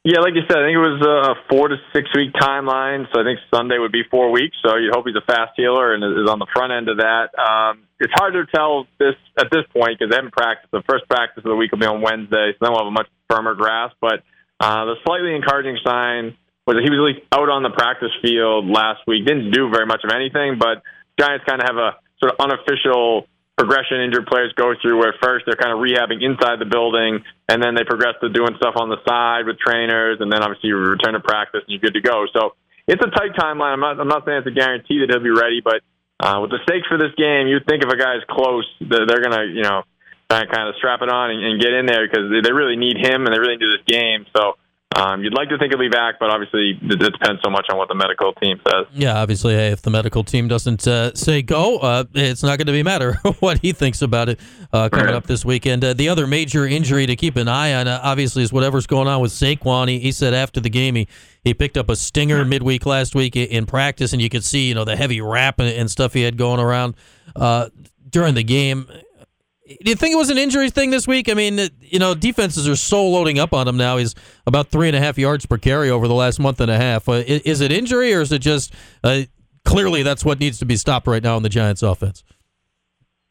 Yeah, 0.05 0.21
like 0.21 0.37
you 0.37 0.45
said, 0.45 0.61
I 0.61 0.69
think 0.69 0.77
it 0.77 0.85
was 0.85 1.01
a 1.01 1.33
four 1.49 1.65
to 1.65 1.81
six 1.89 2.05
week 2.13 2.29
timeline. 2.37 3.09
So 3.09 3.17
I 3.17 3.25
think 3.25 3.41
Sunday 3.49 3.81
would 3.81 3.91
be 3.91 4.05
four 4.05 4.29
weeks. 4.29 4.53
So 4.61 4.77
you 4.77 4.93
hope 4.93 5.09
he's 5.09 5.17
a 5.17 5.25
fast 5.25 5.57
healer 5.57 5.97
and 5.97 6.05
is 6.05 6.29
on 6.29 6.37
the 6.37 6.45
front 6.53 6.69
end 6.69 6.93
of 6.93 7.01
that. 7.01 7.33
Um, 7.33 7.89
it's 7.97 8.13
hard 8.13 8.37
to 8.37 8.45
tell 8.53 8.85
this 9.01 9.17
at 9.33 9.49
this 9.49 9.65
point 9.73 9.97
because 9.97 10.13
they 10.13 10.15
haven't 10.21 10.37
practiced. 10.37 10.69
The 10.69 10.85
first 10.85 11.09
practice 11.09 11.41
of 11.41 11.49
the 11.49 11.57
week 11.57 11.73
will 11.73 11.81
be 11.81 11.89
on 11.89 12.05
Wednesday, 12.05 12.53
so 12.53 12.57
then 12.61 12.69
we'll 12.69 12.85
have 12.85 12.93
a 12.93 12.93
much 12.93 13.09
firmer 13.33 13.57
grasp. 13.57 13.97
But 13.97 14.21
uh, 14.61 14.93
the 14.93 15.01
slightly 15.09 15.33
encouraging 15.33 15.81
sign 15.81 16.37
was 16.69 16.77
that 16.77 16.85
he 16.85 16.93
was 16.93 17.01
at 17.01 17.07
least 17.09 17.25
out 17.33 17.49
on 17.49 17.65
the 17.65 17.73
practice 17.73 18.13
field 18.21 18.69
last 18.69 19.01
week. 19.09 19.25
Didn't 19.25 19.57
do 19.57 19.73
very 19.73 19.89
much 19.89 20.05
of 20.05 20.13
anything, 20.13 20.61
but 20.61 20.85
Giants 21.17 21.49
kind 21.49 21.57
of 21.57 21.65
have 21.65 21.81
a 21.81 21.97
sort 22.21 22.29
of 22.29 22.37
unofficial 22.45 23.25
progression 23.57 24.01
injured 24.03 24.27
players 24.27 24.51
go 24.55 24.73
through 24.81 24.99
where 24.99 25.15
first 25.23 25.45
they're 25.47 25.55
kind 25.55 25.71
of 25.71 25.79
rehabbing 25.79 26.19
inside 26.19 26.59
the 26.59 26.67
building 26.67 27.23
and 27.47 27.63
then 27.63 27.75
they 27.75 27.83
progress 27.83 28.15
to 28.19 28.29
doing 28.29 28.51
stuff 28.57 28.75
on 28.75 28.89
the 28.89 28.99
side 29.07 29.47
with 29.47 29.57
trainers 29.57 30.19
and 30.19 30.31
then 30.31 30.43
obviously 30.43 30.69
you 30.69 30.75
return 30.75 31.13
to 31.13 31.23
practice 31.23 31.63
and 31.63 31.71
you're 31.71 31.83
good 31.83 31.95
to 31.95 32.03
go. 32.03 32.27
So 32.35 32.55
it's 32.87 33.01
a 33.01 33.09
tight 33.15 33.31
timeline. 33.39 33.73
I'm 33.73 33.79
not, 33.79 33.99
I'm 33.99 34.11
not 34.11 34.25
saying 34.25 34.43
it's 34.43 34.51
a 34.51 34.55
guarantee 34.55 34.99
that 34.99 35.07
he'll 35.09 35.23
be 35.23 35.31
ready, 35.31 35.63
but 35.63 35.79
uh, 36.19 36.39
with 36.43 36.51
the 36.51 36.59
stakes 36.67 36.87
for 36.87 36.99
this 36.99 37.15
game, 37.15 37.47
you'd 37.47 37.65
think 37.65 37.83
if 37.83 37.89
a 37.89 37.97
guy's 37.97 38.23
close, 38.27 38.67
they're, 38.79 39.07
they're 39.07 39.23
to, 39.23 39.47
you 39.47 39.63
know, 39.63 39.83
kind 40.29 40.67
of 40.67 40.75
strap 40.77 41.01
it 41.01 41.09
on 41.09 41.31
and, 41.31 41.39
and 41.43 41.61
get 41.61 41.71
in 41.71 41.85
there 41.85 42.07
because 42.07 42.27
they 42.31 42.51
really 42.51 42.75
need 42.75 42.97
him 42.97 43.23
and 43.25 43.31
they 43.31 43.39
really 43.39 43.55
need 43.55 43.71
this 43.71 43.87
game. 43.87 44.25
So 44.35 44.59
um, 44.95 45.21
you'd 45.21 45.33
like 45.33 45.50
to 45.50 45.57
think 45.57 45.71
he'll 45.71 45.80
be 45.80 45.89
back, 45.89 46.15
but 46.19 46.30
obviously 46.30 46.80
it 46.81 47.00
depends 47.00 47.42
so 47.44 47.50
much 47.50 47.65
on 47.69 47.77
what 47.77 47.89
the 47.89 47.95
medical 47.95 48.31
team 48.33 48.59
says. 48.65 48.86
Yeah, 48.94 49.19
obviously, 49.19 49.53
hey, 49.53 49.68
if 49.68 49.81
the 49.81 49.89
medical 49.89 50.24
team 50.24 50.47
doesn't 50.47 50.88
uh, 50.88 51.13
say 51.13 51.42
go, 51.42 51.80
uh, 51.80 52.06
it's 52.13 52.44
not 52.44 52.57
going 52.57 52.68
to 52.68 52.71
be 52.71 52.81
matter 52.81 53.13
what 53.39 53.59
he 53.59 53.74
thinks 53.74 54.01
about 54.01 54.30
it 54.30 54.39
uh, 54.71 54.88
coming 54.88 55.07
right. 55.07 55.15
up 55.15 55.27
this 55.27 55.44
weekend. 55.44 55.83
Uh, 55.83 55.94
the 55.94 56.07
other 56.07 56.25
major 56.25 56.65
injury 56.65 57.06
to 57.06 57.18
keep 57.18 57.36
an 57.36 57.50
eye 57.50 57.74
on, 57.74 57.89
uh, 57.89 58.00
obviously, 58.03 58.42
is 58.42 58.53
whatever's 58.53 58.88
going 58.88 59.09
on 59.09 59.19
with 59.19 59.31
Saquon. 59.31 59.89
He, 59.89 60.00
he 60.00 60.13
said 60.13 60.33
after 60.33 60.62
the 60.62 60.69
game 60.69 60.95
he 60.95 61.07
he 61.44 61.53
picked 61.53 61.77
up 61.77 61.89
a 61.89 61.95
stinger 61.95 62.45
midweek 62.45 62.86
last 62.86 63.15
week 63.15 63.36
in 63.36 63.65
practice, 63.65 64.13
and 64.13 64.21
you 64.21 64.30
could 64.30 64.44
see 64.44 64.69
you 64.69 64.75
know 64.75 64.86
the 64.86 64.95
heavy 64.95 65.19
wrap 65.19 65.59
and, 65.59 65.91
stuff 65.91 66.13
he 66.13 66.21
had 66.21 66.38
going 66.38 66.59
around 66.59 66.95
uh, 67.36 67.69
during 68.09 68.33
the 68.33 68.44
game. 68.44 68.88
Do 69.67 69.89
you 69.89 69.95
think 69.95 70.13
it 70.13 70.17
was 70.17 70.29
an 70.29 70.38
injury 70.38 70.69
thing 70.69 70.91
this 70.91 71.07
week? 71.07 71.27
I 71.27 71.33
mean, 71.33 71.59
you 71.81 71.97
know, 71.97 72.13
defenses 72.13 72.67
are 72.67 72.75
so 72.75 73.07
loading 73.07 73.39
up 73.39 73.51
on 73.51 73.67
him 73.67 73.77
now. 73.77 73.97
He's 73.97 74.13
about 74.45 74.67
three 74.67 74.88
and 74.88 74.95
a 74.95 75.00
half 75.00 75.17
yards 75.17 75.47
per 75.47 75.57
carry 75.57 75.89
over 75.89 76.07
the 76.07 76.13
last 76.13 76.39
month 76.39 76.62
and 76.62 76.69
a 76.69 76.77
half. 76.77 77.09
Uh, 77.09 77.23
is 77.25 77.62
it 77.62 77.71
injury 77.71 78.13
or 78.13 78.21
is 78.21 78.31
it 78.31 78.39
just 78.39 78.73
uh, 79.03 79.23
clearly 79.63 80.03
that's 80.03 80.23
what 80.23 80.39
needs 80.39 80.59
to 80.59 80.65
be 80.65 80.75
stopped 80.75 81.07
right 81.07 81.23
now 81.23 81.35
in 81.35 81.41
the 81.41 81.50
Giants' 81.50 81.81
offense? 81.81 82.23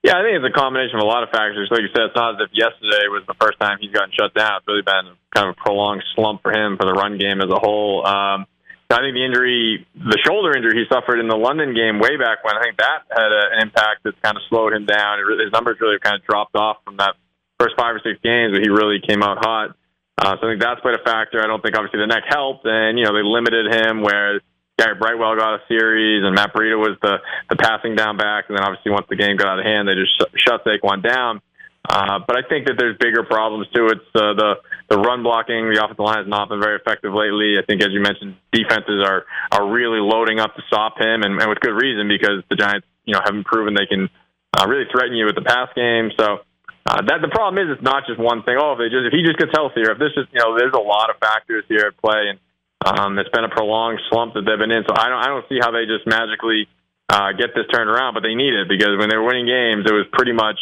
Yeah, 0.03 0.19
I 0.19 0.23
think 0.23 0.45
it's 0.45 0.45
a 0.45 0.59
combination 0.59 0.97
of 0.97 1.03
a 1.03 1.07
lot 1.07 1.23
of 1.23 1.31
factors. 1.31 1.69
Like 1.71 1.81
you 1.81 1.89
said, 1.95 2.07
it's 2.07 2.17
not 2.17 2.35
as 2.35 2.41
if 2.45 2.51
yesterday 2.53 3.07
was 3.09 3.23
the 3.27 3.35
first 3.41 3.59
time 3.61 3.79
he's 3.81 3.93
gotten 3.93 4.11
shut 4.13 4.35
down. 4.35 4.59
It's 4.59 4.67
really 4.67 4.83
been 4.83 5.15
kind 5.35 5.49
of 5.49 5.57
a 5.57 5.61
prolonged 5.65 6.03
slump 6.15 6.43
for 6.43 6.53
him 6.53 6.77
for 6.77 6.85
the 6.85 6.93
run 6.93 7.17
game 7.17 7.41
as 7.41 7.49
a 7.49 7.59
whole. 7.59 8.05
Um, 8.05 8.47
I 8.91 9.01
think 9.01 9.15
the 9.17 9.25
injury, 9.25 9.87
the 9.97 10.19
shoulder 10.25 10.57
injury 10.57 10.77
he 10.77 10.85
suffered 10.93 11.19
in 11.19 11.27
the 11.27 11.37
London 11.37 11.75
game 11.75 11.99
way 11.99 12.17
back 12.17 12.45
when, 12.45 12.57
I 12.57 12.63
think 12.63 12.77
that 12.77 13.09
had 13.11 13.33
a, 13.33 13.43
an 13.57 13.63
impact 13.67 14.05
that's 14.05 14.19
kind 14.23 14.37
of 14.37 14.43
slowed 14.49 14.73
him 14.73 14.85
down. 14.87 15.19
It, 15.19 15.27
his 15.43 15.53
numbers 15.53 15.79
really 15.81 15.99
kind 15.99 16.15
of 16.17 16.23
dropped 16.25 16.55
off 16.55 16.79
from 16.85 16.99
that 16.99 17.17
first 17.59 17.75
five 17.77 17.97
or 17.97 18.01
six 18.05 18.21
games, 18.23 18.53
but 18.53 18.63
he 18.63 18.69
really 18.69 19.01
came 19.01 19.23
out 19.23 19.39
hot. 19.41 19.75
Uh, 20.19 20.37
so 20.39 20.47
I 20.47 20.51
think 20.53 20.61
that's 20.61 20.81
played 20.81 20.95
a 20.95 21.03
factor. 21.03 21.43
I 21.43 21.47
don't 21.47 21.63
think 21.63 21.77
obviously 21.77 22.01
the 22.01 22.07
neck 22.07 22.25
helped, 22.29 22.67
and 22.67 22.99
you 22.99 23.05
know 23.05 23.13
they 23.13 23.25
limited 23.25 23.67
him 23.73 24.03
where 24.03 24.41
Gary 24.79 24.95
Brightwell 24.95 25.37
got 25.37 25.55
a 25.55 25.61
series, 25.67 26.25
and 26.25 26.35
Matt 26.35 26.55
Breida 26.55 26.79
was 26.79 26.97
the 27.03 27.19
the 27.51 27.57
passing 27.57 27.97
down 27.97 28.17
back, 28.17 28.47
and 28.49 28.57
then 28.57 28.65
obviously 28.65 28.93
once 28.93 29.07
the 29.09 29.17
game 29.17 29.37
got 29.37 29.49
out 29.49 29.59
of 29.59 29.65
hand, 29.65 29.89
they 29.89 29.95
just 29.95 30.15
sh- 30.15 30.47
shut 30.47 30.65
Saquon 30.65 31.03
down. 31.03 31.41
Uh, 31.85 32.19
but 32.27 32.37
I 32.37 32.49
think 32.49 32.67
that 32.67 32.81
there's 32.81 32.97
bigger 32.97 33.25
problems 33.25 33.69
too. 33.75 33.93
It's 33.93 34.09
uh, 34.17 34.33
the 34.33 34.55
the 34.89 34.97
run 34.97 35.23
blocking. 35.23 35.69
The 35.69 35.85
offensive 35.85 36.01
line 36.01 36.25
has 36.25 36.29
not 36.29 36.49
been 36.49 36.61
very 36.61 36.81
effective 36.81 37.13
lately. 37.13 37.61
I 37.61 37.63
think, 37.69 37.85
as 37.85 37.93
you 37.93 38.01
mentioned, 38.01 38.41
defenses 38.53 39.05
are 39.05 39.29
are 39.53 39.69
really 39.69 40.01
loading 40.01 40.41
up 40.41 40.57
to 40.57 40.63
stop 40.67 40.97
him, 40.97 41.21
and, 41.23 41.37
and 41.37 41.49
with 41.49 41.61
good 41.61 41.77
reason 41.77 42.09
because 42.09 42.41
the 42.49 42.57
Giants, 42.57 42.89
you 43.05 43.13
know, 43.13 43.21
haven't 43.21 43.45
proven 43.45 43.77
they 43.77 43.85
can 43.85 44.09
uh, 44.57 44.65
really 44.65 44.89
threaten 44.89 45.13
you 45.13 45.29
with 45.29 45.37
the 45.37 45.45
pass 45.45 45.69
game. 45.77 46.09
So 46.17 46.49
uh, 46.89 47.05
that 47.05 47.21
the 47.21 47.29
problem 47.29 47.61
is, 47.61 47.69
it's 47.77 47.85
not 47.85 48.09
just 48.09 48.17
one 48.17 48.41
thing. 48.49 48.57
Oh, 48.57 48.73
if 48.73 48.81
they 48.81 48.89
just 48.89 49.05
if 49.09 49.13
he 49.13 49.21
just 49.21 49.37
gets 49.37 49.53
healthier, 49.53 49.93
if 49.93 50.01
this 50.01 50.17
is 50.17 50.25
you 50.33 50.41
know, 50.41 50.57
there's 50.57 50.73
a 50.73 50.81
lot 50.81 51.13
of 51.13 51.21
factors 51.21 51.69
here 51.69 51.93
at 51.93 52.01
play, 52.01 52.33
and 52.33 52.41
um, 52.81 53.21
it's 53.21 53.29
been 53.29 53.45
a 53.45 53.53
prolonged 53.53 54.01
slump 54.09 54.33
that 54.41 54.49
they've 54.49 54.61
been 54.61 54.73
in. 54.73 54.89
So 54.89 54.97
I 54.97 55.13
don't 55.13 55.21
I 55.21 55.29
don't 55.29 55.45
see 55.53 55.61
how 55.61 55.69
they 55.69 55.85
just 55.85 56.09
magically 56.09 56.65
uh, 57.13 57.37
get 57.37 57.53
this 57.53 57.69
turned 57.69 57.93
around, 57.93 58.17
but 58.17 58.25
they 58.25 58.33
need 58.33 58.57
it 58.57 58.73
because 58.73 58.97
when 58.97 59.13
they 59.13 59.21
were 59.21 59.29
winning 59.29 59.45
games, 59.45 59.85
it 59.85 59.93
was 59.93 60.09
pretty 60.17 60.33
much 60.33 60.57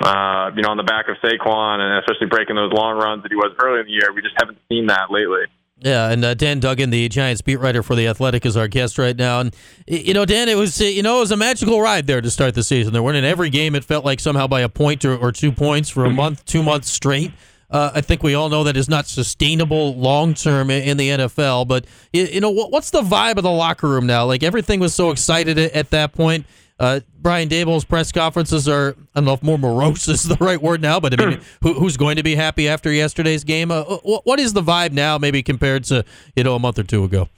uh, 0.00 0.50
you 0.56 0.62
know, 0.62 0.70
on 0.70 0.76
the 0.76 0.82
back 0.82 1.08
of 1.08 1.16
Saquon 1.22 1.80
and 1.80 1.98
especially 1.98 2.28
breaking 2.28 2.56
those 2.56 2.72
long 2.72 2.96
runs 2.96 3.22
that 3.22 3.30
he 3.30 3.36
was 3.36 3.54
early 3.62 3.80
in 3.80 3.86
the 3.86 3.92
year. 3.92 4.12
We 4.14 4.22
just 4.22 4.34
haven't 4.38 4.58
seen 4.68 4.86
that 4.86 5.10
lately. 5.10 5.44
Yeah, 5.78 6.10
and 6.10 6.24
uh, 6.24 6.34
Dan 6.34 6.60
Duggan, 6.60 6.90
the 6.90 7.08
Giants 7.08 7.42
beat 7.42 7.56
writer 7.56 7.82
for 7.82 7.96
the 7.96 8.06
Athletic, 8.06 8.46
is 8.46 8.56
our 8.56 8.68
guest 8.68 8.98
right 8.98 9.16
now. 9.16 9.40
And 9.40 9.54
you 9.88 10.14
know, 10.14 10.24
Dan, 10.24 10.48
it 10.48 10.54
was 10.56 10.80
you 10.80 11.02
know 11.02 11.16
it 11.16 11.20
was 11.20 11.32
a 11.32 11.36
magical 11.36 11.80
ride 11.80 12.06
there 12.06 12.20
to 12.20 12.30
start 12.30 12.54
the 12.54 12.62
season. 12.62 12.92
They're 12.92 13.02
winning 13.02 13.24
every 13.24 13.50
game. 13.50 13.74
It 13.74 13.84
felt 13.84 14.04
like 14.04 14.20
somehow 14.20 14.46
by 14.46 14.60
a 14.60 14.68
point 14.68 15.04
or, 15.04 15.16
or 15.16 15.32
two 15.32 15.50
points 15.50 15.88
for 15.88 16.04
a 16.04 16.10
month, 16.10 16.44
two 16.44 16.62
months 16.62 16.90
straight. 16.90 17.32
Uh, 17.72 17.90
I 17.94 18.02
think 18.02 18.22
we 18.22 18.34
all 18.34 18.50
know 18.50 18.64
that 18.64 18.76
is 18.76 18.88
not 18.88 19.06
sustainable 19.06 19.96
long 19.96 20.34
term 20.34 20.70
in 20.70 20.98
the 20.98 21.08
NFL. 21.08 21.66
But 21.66 21.86
you, 22.12 22.38
know, 22.38 22.50
what's 22.50 22.90
the 22.90 23.00
vibe 23.00 23.38
of 23.38 23.44
the 23.44 23.50
locker 23.50 23.88
room 23.88 24.06
now? 24.06 24.26
Like 24.26 24.42
everything 24.42 24.78
was 24.78 24.94
so 24.94 25.10
excited 25.10 25.58
at, 25.58 25.90
that 25.90 26.12
point. 26.12 26.46
Uh, 26.78 27.00
Brian 27.20 27.48
Daboll's 27.48 27.84
press 27.84 28.10
conferences 28.10 28.68
are, 28.68 28.96
I 29.14 29.20
don't 29.20 29.26
know 29.26 29.34
if 29.34 29.42
more 29.42 29.58
morose 29.58 30.08
is 30.08 30.24
the 30.24 30.36
right 30.40 30.60
word 30.60 30.82
now, 30.82 30.98
but 31.00 31.20
I 31.20 31.26
mean, 31.26 31.40
who, 31.62 31.74
who's 31.74 31.96
going 31.96 32.16
to 32.16 32.22
be 32.22 32.34
happy 32.34 32.68
after 32.68 32.90
yesterday's 32.90 33.44
game? 33.44 33.70
Uh, 33.70 33.84
what 33.84 34.40
is 34.40 34.52
the 34.52 34.62
vibe 34.62 34.92
now, 34.92 35.18
maybe 35.18 35.42
compared 35.42 35.84
to, 35.84 36.04
you 36.34 36.44
know, 36.44 36.54
a 36.54 36.58
month 36.58 36.78
or 36.78 36.84
two 36.84 37.04
ago? 37.04 37.28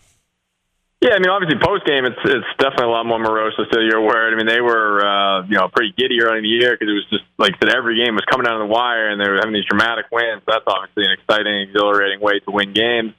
Yeah, 1.04 1.12
I 1.12 1.18
mean, 1.20 1.28
obviously 1.28 1.60
post 1.60 1.84
game, 1.84 2.06
it's 2.06 2.16
it's 2.24 2.48
definitely 2.56 2.86
a 2.86 2.96
lot 2.96 3.04
more 3.04 3.18
morose. 3.18 3.52
So 3.58 3.78
you're 3.78 4.00
aware. 4.00 4.32
I 4.32 4.34
mean, 4.36 4.46
they 4.46 4.62
were 4.62 5.04
uh, 5.04 5.44
you 5.44 5.52
know 5.52 5.68
pretty 5.68 5.92
giddy 5.92 6.16
early 6.22 6.38
in 6.38 6.44
the 6.44 6.48
year 6.48 6.72
because 6.72 6.88
it 6.88 6.96
was 6.96 7.04
just 7.10 7.24
like 7.36 7.60
that 7.60 7.76
every 7.76 8.02
game 8.02 8.14
was 8.14 8.24
coming 8.24 8.46
down 8.46 8.56
to 8.58 8.64
the 8.64 8.72
wire, 8.72 9.10
and 9.10 9.20
they 9.20 9.28
were 9.28 9.36
having 9.36 9.52
these 9.52 9.68
dramatic 9.68 10.06
wins. 10.10 10.40
That's 10.48 10.64
obviously 10.66 11.04
an 11.04 11.12
exciting, 11.12 11.68
exhilarating 11.68 12.20
way 12.24 12.40
to 12.40 12.50
win 12.50 12.72
games. 12.72 13.12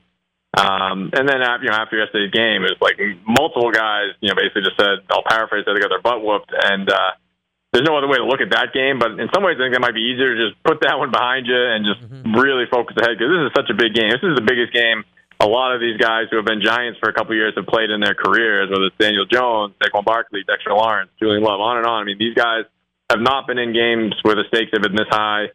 Um, 0.56 1.12
and 1.12 1.28
then 1.28 1.44
after, 1.44 1.68
you 1.68 1.72
know 1.72 1.78
after 1.78 2.00
yesterday's 2.00 2.32
game, 2.32 2.64
it 2.64 2.76
was 2.76 2.82
like 2.82 2.96
multiple 3.28 3.72
guys, 3.72 4.16
you 4.24 4.30
know, 4.30 4.36
basically 4.36 4.64
just 4.64 4.80
said, 4.80 5.04
I'll 5.12 5.26
paraphrase, 5.28 5.68
that 5.68 5.74
they 5.76 5.84
got 5.84 5.92
their 5.92 6.02
butt 6.02 6.24
whooped, 6.24 6.52
and 6.56 6.88
uh, 6.88 7.12
there's 7.74 7.84
no 7.84 7.98
other 7.98 8.08
way 8.08 8.18
to 8.18 8.26
look 8.26 8.40
at 8.40 8.56
that 8.56 8.72
game. 8.72 8.98
But 8.98 9.20
in 9.20 9.28
some 9.36 9.44
ways, 9.44 9.60
I 9.60 9.68
think 9.68 9.76
that 9.76 9.84
might 9.84 9.98
be 9.98 10.08
easier 10.08 10.32
to 10.32 10.40
just 10.40 10.56
put 10.64 10.80
that 10.88 10.96
one 10.96 11.12
behind 11.12 11.46
you 11.46 11.60
and 11.60 11.84
just 11.84 12.02
mm-hmm. 12.08 12.40
really 12.40 12.66
focus 12.72 12.96
ahead 12.96 13.20
because 13.20 13.30
this 13.30 13.44
is 13.48 13.54
such 13.54 13.68
a 13.68 13.76
big 13.76 13.92
game. 13.92 14.16
This 14.16 14.24
is 14.24 14.40
the 14.40 14.48
biggest 14.48 14.72
game 14.72 15.04
a 15.40 15.46
lot 15.46 15.74
of 15.76 15.82
these 15.82 15.98
guys 15.98 16.28
who 16.32 16.38
have 16.38 16.46
been 16.46 16.62
Giants 16.62 17.00
for 17.00 17.10
a 17.10 17.14
couple 17.14 17.32
of 17.32 17.38
years 17.38 17.54
have 17.56 17.68
played 17.68 17.90
in 17.90 18.00
their 18.00 18.16
careers, 18.16 18.70
whether 18.70 18.86
it's 18.86 18.96
Daniel 18.98 19.26
Jones, 19.26 19.74
Saquon 19.84 20.06
Barkley, 20.06 20.44
Dexter 20.48 20.72
Lawrence, 20.72 21.12
Julian 21.20 21.44
Love, 21.44 21.60
on 21.60 21.78
and 21.78 21.86
on. 21.86 22.02
I 22.02 22.06
mean, 22.06 22.18
these 22.18 22.36
guys 22.36 22.64
have 23.10 23.20
not 23.20 23.48
been 23.48 23.58
in 23.58 23.74
games 23.74 24.16
where 24.24 24.36
the 24.36 24.44
stakes 24.48 24.72
have 24.74 24.82
been 24.82 24.96
this 24.96 25.10
high. 25.10 25.48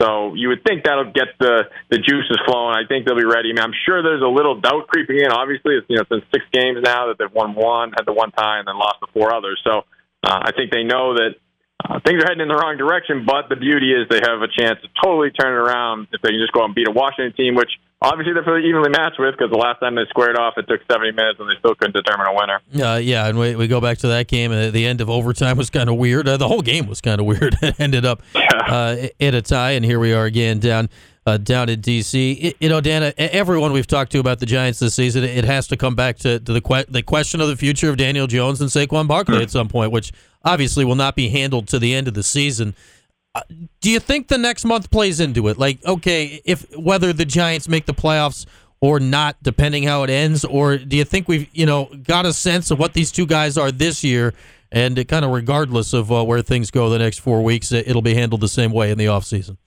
So 0.00 0.34
you 0.34 0.48
would 0.48 0.62
think 0.64 0.84
that'll 0.84 1.12
get 1.12 1.32
the 1.40 1.64
the 1.90 1.98
juices 1.98 2.36
flowing. 2.44 2.76
I 2.76 2.84
think 2.86 3.06
they'll 3.06 3.16
be 3.16 3.24
ready. 3.24 3.48
I 3.50 3.52
mean, 3.56 3.64
I'm 3.64 3.76
sure 3.86 4.02
there's 4.02 4.22
a 4.22 4.28
little 4.28 4.60
doubt 4.60 4.88
creeping 4.88 5.16
in. 5.16 5.32
Obviously, 5.32 5.76
it's 5.76 5.86
you 5.88 5.96
know 5.96 6.04
been 6.04 6.22
six 6.32 6.44
games 6.52 6.78
now 6.84 7.08
that 7.08 7.16
they've 7.18 7.32
won 7.32 7.54
one, 7.54 7.92
had 7.96 8.04
the 8.04 8.12
one 8.12 8.30
tie, 8.32 8.58
and 8.58 8.68
then 8.68 8.76
lost 8.76 9.00
the 9.00 9.08
four 9.12 9.34
others. 9.34 9.60
So 9.64 9.88
uh, 10.22 10.40
I 10.44 10.52
think 10.52 10.70
they 10.70 10.84
know 10.84 11.14
that 11.14 11.40
uh, 11.80 12.00
things 12.04 12.20
are 12.22 12.28
heading 12.28 12.44
in 12.44 12.48
the 12.48 12.60
wrong 12.60 12.76
direction. 12.76 13.24
But 13.24 13.48
the 13.48 13.56
beauty 13.56 13.92
is 13.92 14.04
they 14.12 14.20
have 14.20 14.44
a 14.44 14.52
chance 14.52 14.76
to 14.84 14.88
totally 15.00 15.30
turn 15.32 15.56
it 15.56 15.60
around 15.64 16.08
if 16.12 16.20
they 16.20 16.28
can 16.28 16.40
just 16.40 16.52
go 16.52 16.60
out 16.60 16.66
and 16.66 16.74
beat 16.74 16.88
a 16.88 16.92
Washington 16.92 17.32
team, 17.32 17.54
which 17.56 17.72
obviously 18.02 18.34
they're 18.34 18.42
pretty 18.44 18.68
evenly 18.68 18.90
matched 18.90 19.18
with 19.18 19.34
because 19.36 19.50
the 19.50 19.58
last 19.58 19.80
time 19.80 19.94
they 19.94 20.04
squared 20.08 20.36
off, 20.38 20.54
it 20.56 20.66
took 20.68 20.80
70 20.90 21.12
minutes 21.12 21.40
and 21.40 21.48
they 21.48 21.54
still 21.58 21.74
couldn't 21.74 21.94
determine 21.94 22.26
a 22.26 22.34
winner. 22.34 22.60
Uh, 22.88 22.96
yeah, 22.98 23.26
and 23.26 23.38
we, 23.38 23.56
we 23.56 23.66
go 23.68 23.80
back 23.80 23.98
to 23.98 24.08
that 24.08 24.28
game. 24.28 24.52
and 24.52 24.72
the 24.72 24.86
end 24.86 25.00
of 25.00 25.08
overtime 25.10 25.56
was 25.56 25.70
kind 25.70 25.88
of 25.88 25.96
weird. 25.96 26.28
Uh, 26.28 26.36
the 26.36 26.48
whole 26.48 26.62
game 26.62 26.86
was 26.86 27.00
kind 27.00 27.20
of 27.20 27.26
weird. 27.32 27.56
it 27.62 27.78
ended 27.80 28.04
up 28.04 28.22
uh, 28.34 28.96
in 29.18 29.34
a 29.34 29.42
tie, 29.42 29.72
and 29.72 29.84
here 29.84 29.98
we 29.98 30.12
are 30.12 30.24
again 30.24 30.58
down. 30.58 30.88
Uh, 31.28 31.36
down 31.38 31.68
in 31.68 31.80
DC, 31.80 32.54
you 32.60 32.68
know, 32.68 32.80
Dana. 32.80 33.12
Everyone 33.18 33.72
we've 33.72 33.84
talked 33.88 34.12
to 34.12 34.20
about 34.20 34.38
the 34.38 34.46
Giants 34.46 34.78
this 34.78 34.94
season, 34.94 35.24
it 35.24 35.42
has 35.42 35.66
to 35.66 35.76
come 35.76 35.96
back 35.96 36.18
to, 36.18 36.38
to 36.38 36.52
the 36.52 36.60
que- 36.60 36.84
the 36.88 37.02
question 37.02 37.40
of 37.40 37.48
the 37.48 37.56
future 37.56 37.90
of 37.90 37.96
Daniel 37.96 38.28
Jones 38.28 38.60
and 38.60 38.70
Saquon 38.70 39.08
Barkley 39.08 39.42
at 39.42 39.50
some 39.50 39.66
point, 39.66 39.90
which 39.90 40.12
obviously 40.44 40.84
will 40.84 40.94
not 40.94 41.16
be 41.16 41.28
handled 41.28 41.66
to 41.66 41.80
the 41.80 41.96
end 41.96 42.06
of 42.06 42.14
the 42.14 42.22
season. 42.22 42.76
Uh, 43.36 43.40
do 43.82 43.90
you 43.90 44.00
think 44.00 44.28
the 44.28 44.38
next 44.38 44.64
month 44.64 44.90
plays 44.90 45.20
into 45.20 45.48
it? 45.48 45.58
Like, 45.58 45.84
okay, 45.84 46.40
if 46.46 46.74
whether 46.74 47.12
the 47.12 47.26
Giants 47.26 47.68
make 47.68 47.84
the 47.84 47.92
playoffs 47.92 48.46
or 48.80 48.98
not, 48.98 49.36
depending 49.42 49.82
how 49.82 50.04
it 50.04 50.10
ends, 50.10 50.42
or 50.46 50.78
do 50.78 50.96
you 50.96 51.04
think 51.04 51.28
we've 51.28 51.46
you 51.52 51.66
know 51.66 51.90
got 52.02 52.24
a 52.24 52.32
sense 52.32 52.70
of 52.70 52.78
what 52.78 52.94
these 52.94 53.12
two 53.12 53.26
guys 53.26 53.58
are 53.58 53.70
this 53.70 54.02
year, 54.02 54.32
and 54.72 54.96
it 54.96 55.08
kind 55.08 55.22
of 55.22 55.32
regardless 55.32 55.92
of 55.92 56.10
uh, 56.10 56.24
where 56.24 56.40
things 56.40 56.70
go 56.70 56.88
the 56.88 56.98
next 56.98 57.18
four 57.18 57.42
weeks, 57.42 57.72
it'll 57.72 58.00
be 58.00 58.14
handled 58.14 58.40
the 58.40 58.48
same 58.48 58.72
way 58.72 58.90
in 58.90 58.96
the 58.96 59.04
offseason? 59.04 59.58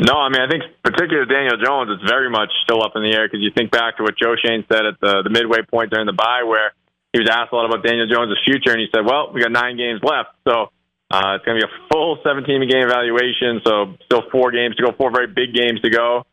No, 0.00 0.14
I 0.14 0.30
mean 0.30 0.40
I 0.40 0.48
think 0.48 0.62
particularly 0.82 1.28
Daniel 1.28 1.58
Jones, 1.62 1.90
it's 1.92 2.10
very 2.10 2.30
much 2.30 2.48
still 2.64 2.82
up 2.82 2.92
in 2.96 3.02
the 3.02 3.12
air 3.12 3.28
because 3.28 3.40
you 3.40 3.50
think 3.54 3.70
back 3.70 3.98
to 3.98 4.02
what 4.02 4.16
Joe 4.16 4.34
Schoen 4.42 4.64
said 4.72 4.86
at 4.86 4.98
the 4.98 5.20
the 5.22 5.30
midway 5.30 5.60
point 5.60 5.90
during 5.90 6.06
the 6.06 6.16
bye, 6.16 6.44
where 6.44 6.72
he 7.12 7.20
was 7.20 7.28
asked 7.30 7.52
a 7.52 7.56
lot 7.56 7.66
about 7.66 7.84
Daniel 7.84 8.08
Jones' 8.08 8.38
future, 8.46 8.72
and 8.72 8.80
he 8.80 8.86
said, 8.94 9.04
"Well, 9.04 9.30
we 9.34 9.42
got 9.42 9.52
nine 9.52 9.76
games 9.76 10.00
left, 10.02 10.30
so." 10.48 10.72
Uh, 11.12 11.36
it's 11.36 11.44
going 11.44 11.60
to 11.60 11.66
be 11.66 11.68
a 11.68 11.76
full 11.92 12.16
17 12.24 12.48
game 12.64 12.88
evaluation, 12.88 13.60
so 13.66 14.00
still 14.08 14.24
four 14.32 14.50
games 14.50 14.74
to 14.76 14.82
go, 14.82 14.96
four 14.96 15.12
very 15.12 15.28
big 15.28 15.52
games 15.52 15.78
to 15.82 15.90
go. 15.90 16.24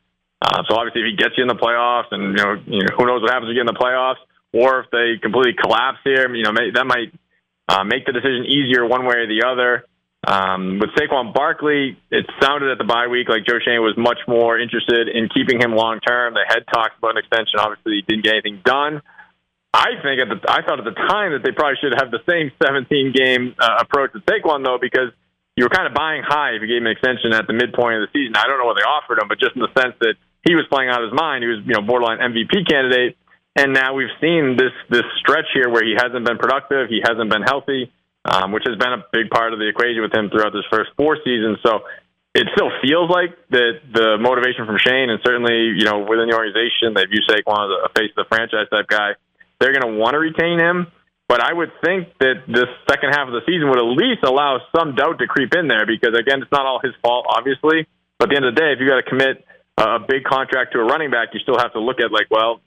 Uh, 0.42 0.64
so 0.70 0.80
obviously, 0.80 1.04
if 1.04 1.08
he 1.12 1.16
gets 1.20 1.36
you 1.36 1.44
in 1.44 1.52
the 1.52 1.60
playoffs, 1.60 2.08
and 2.12 2.32
you 2.32 2.40
know, 2.40 2.56
you 2.66 2.80
know, 2.80 2.96
who 2.96 3.06
knows 3.06 3.22
what 3.22 3.30
happens 3.30 3.52
if 3.52 3.56
you 3.56 3.60
get 3.60 3.68
in 3.68 3.76
the 3.76 3.80
playoffs, 3.80 4.24
or 4.56 4.80
if 4.80 4.88
they 4.90 5.20
completely 5.22 5.52
collapse 5.60 6.00
here, 6.06 6.34
you 6.34 6.44
know, 6.44 6.54
may, 6.54 6.72
that 6.72 6.88
might 6.88 7.12
uh, 7.68 7.84
make 7.84 8.06
the 8.06 8.14
decision 8.14 8.48
easier 8.48 8.88
one 8.88 9.04
way 9.06 9.20
or 9.20 9.28
the 9.28 9.44
other. 9.44 9.84
Um, 10.26 10.80
with 10.80 10.92
Saquon 10.96 11.34
Barkley, 11.34 12.00
it 12.12 12.26
sounded 12.42 12.72
at 12.72 12.78
the 12.78 12.88
bye 12.88 13.08
week 13.08 13.28
like 13.28 13.44
Joe 13.44 13.60
Schoen 13.60 13.84
was 13.84 13.96
much 13.98 14.20
more 14.28 14.60
interested 14.60 15.08
in 15.08 15.28
keeping 15.28 15.60
him 15.60 15.76
long 15.76 16.00
term. 16.00 16.34
They 16.34 16.48
had 16.48 16.64
talked 16.72 16.98
about 16.98 17.20
an 17.20 17.24
extension. 17.24 17.60
Obviously, 17.60 18.00
he 18.00 18.02
didn't 18.08 18.24
get 18.24 18.40
anything 18.40 18.62
done. 18.64 19.02
I 19.74 20.02
think 20.02 20.18
at 20.18 20.30
the, 20.30 20.38
I 20.50 20.66
thought 20.66 20.82
at 20.82 20.86
the 20.86 20.98
time 20.98 21.38
that 21.38 21.46
they 21.46 21.54
probably 21.54 21.78
should 21.78 21.94
have 21.94 22.10
the 22.10 22.26
same 22.26 22.50
17 22.58 23.14
game 23.14 23.54
uh, 23.60 23.86
approach 23.86 24.14
to 24.14 24.22
one 24.42 24.64
though 24.64 24.82
because 24.82 25.14
you 25.54 25.66
were 25.66 25.70
kind 25.70 25.86
of 25.86 25.94
buying 25.94 26.24
high 26.26 26.58
if 26.58 26.62
you 26.66 26.68
gave 26.68 26.82
him 26.82 26.90
an 26.90 26.96
extension 26.98 27.34
at 27.38 27.46
the 27.46 27.54
midpoint 27.54 28.02
of 28.02 28.10
the 28.10 28.12
season. 28.16 28.34
I 28.34 28.50
don't 28.50 28.58
know 28.58 28.66
what 28.66 28.82
they 28.82 28.88
offered 28.88 29.22
him, 29.22 29.30
but 29.30 29.38
just 29.38 29.54
in 29.54 29.62
the 29.62 29.74
sense 29.78 29.94
that 30.02 30.18
he 30.42 30.56
was 30.56 30.66
playing 30.72 30.90
out 30.90 31.04
of 31.04 31.12
his 31.12 31.16
mind, 31.16 31.46
he 31.46 31.50
was 31.52 31.62
you 31.62 31.76
know 31.78 31.86
borderline 31.86 32.18
MVP 32.18 32.66
candidate, 32.66 33.14
and 33.54 33.76
now 33.76 33.94
we've 33.94 34.14
seen 34.18 34.58
this 34.58 34.74
this 34.90 35.06
stretch 35.22 35.46
here 35.54 35.70
where 35.70 35.86
he 35.86 35.94
hasn't 35.94 36.26
been 36.26 36.42
productive, 36.42 36.90
he 36.90 37.06
hasn't 37.06 37.30
been 37.30 37.46
healthy, 37.46 37.94
um, 38.26 38.50
which 38.50 38.66
has 38.66 38.74
been 38.82 38.94
a 38.98 39.06
big 39.14 39.30
part 39.30 39.54
of 39.54 39.62
the 39.62 39.70
equation 39.70 40.02
with 40.02 40.16
him 40.16 40.34
throughout 40.34 40.50
this 40.50 40.66
first 40.74 40.90
four 40.98 41.22
seasons. 41.22 41.62
So 41.62 41.86
it 42.34 42.50
still 42.58 42.74
feels 42.82 43.12
like 43.14 43.38
that 43.54 43.86
the 43.94 44.18
motivation 44.18 44.66
from 44.66 44.82
Schoen 44.82 45.14
and 45.14 45.22
certainly 45.22 45.78
you 45.78 45.86
know 45.86 46.10
within 46.10 46.26
the 46.26 46.34
organization 46.34 46.98
they 46.98 47.06
view 47.06 47.22
Saquon 47.30 47.70
as 47.70 47.72
a 47.86 47.92
face 47.94 48.10
of 48.18 48.26
the 48.26 48.30
franchise 48.34 48.66
type 48.74 48.90
guy 48.90 49.14
they're 49.60 49.74
going 49.74 49.86
to 49.86 50.00
want 50.00 50.14
to 50.14 50.20
retain 50.20 50.60
him. 50.60 50.88
But 51.30 51.46
I 51.46 51.54
would 51.54 51.70
think 51.86 52.10
that 52.20 52.50
this 52.50 52.66
second 52.90 53.14
half 53.14 53.30
of 53.30 53.38
the 53.38 53.46
season 53.46 53.70
would 53.70 53.78
at 53.78 53.86
least 53.86 54.26
allow 54.26 54.58
some 54.74 54.98
doubt 54.98 55.22
to 55.22 55.28
creep 55.30 55.54
in 55.54 55.70
there 55.70 55.86
because, 55.86 56.18
again, 56.18 56.42
it's 56.42 56.52
not 56.52 56.66
all 56.66 56.82
his 56.82 56.98
fault, 57.06 57.30
obviously. 57.30 57.86
But 58.18 58.28
at 58.28 58.30
the 58.34 58.36
end 58.42 58.46
of 58.50 58.56
the 58.56 58.60
day, 58.60 58.74
if 58.74 58.82
you 58.82 58.90
got 58.90 58.98
to 58.98 59.06
commit 59.06 59.46
a 59.78 60.02
big 60.02 60.26
contract 60.26 60.74
to 60.74 60.82
a 60.82 60.86
running 60.90 61.14
back, 61.14 61.30
you 61.38 61.40
still 61.46 61.62
have 61.62 61.72
to 61.78 61.80
look 61.80 62.02
at, 62.02 62.12
like, 62.12 62.34
well, 62.34 62.66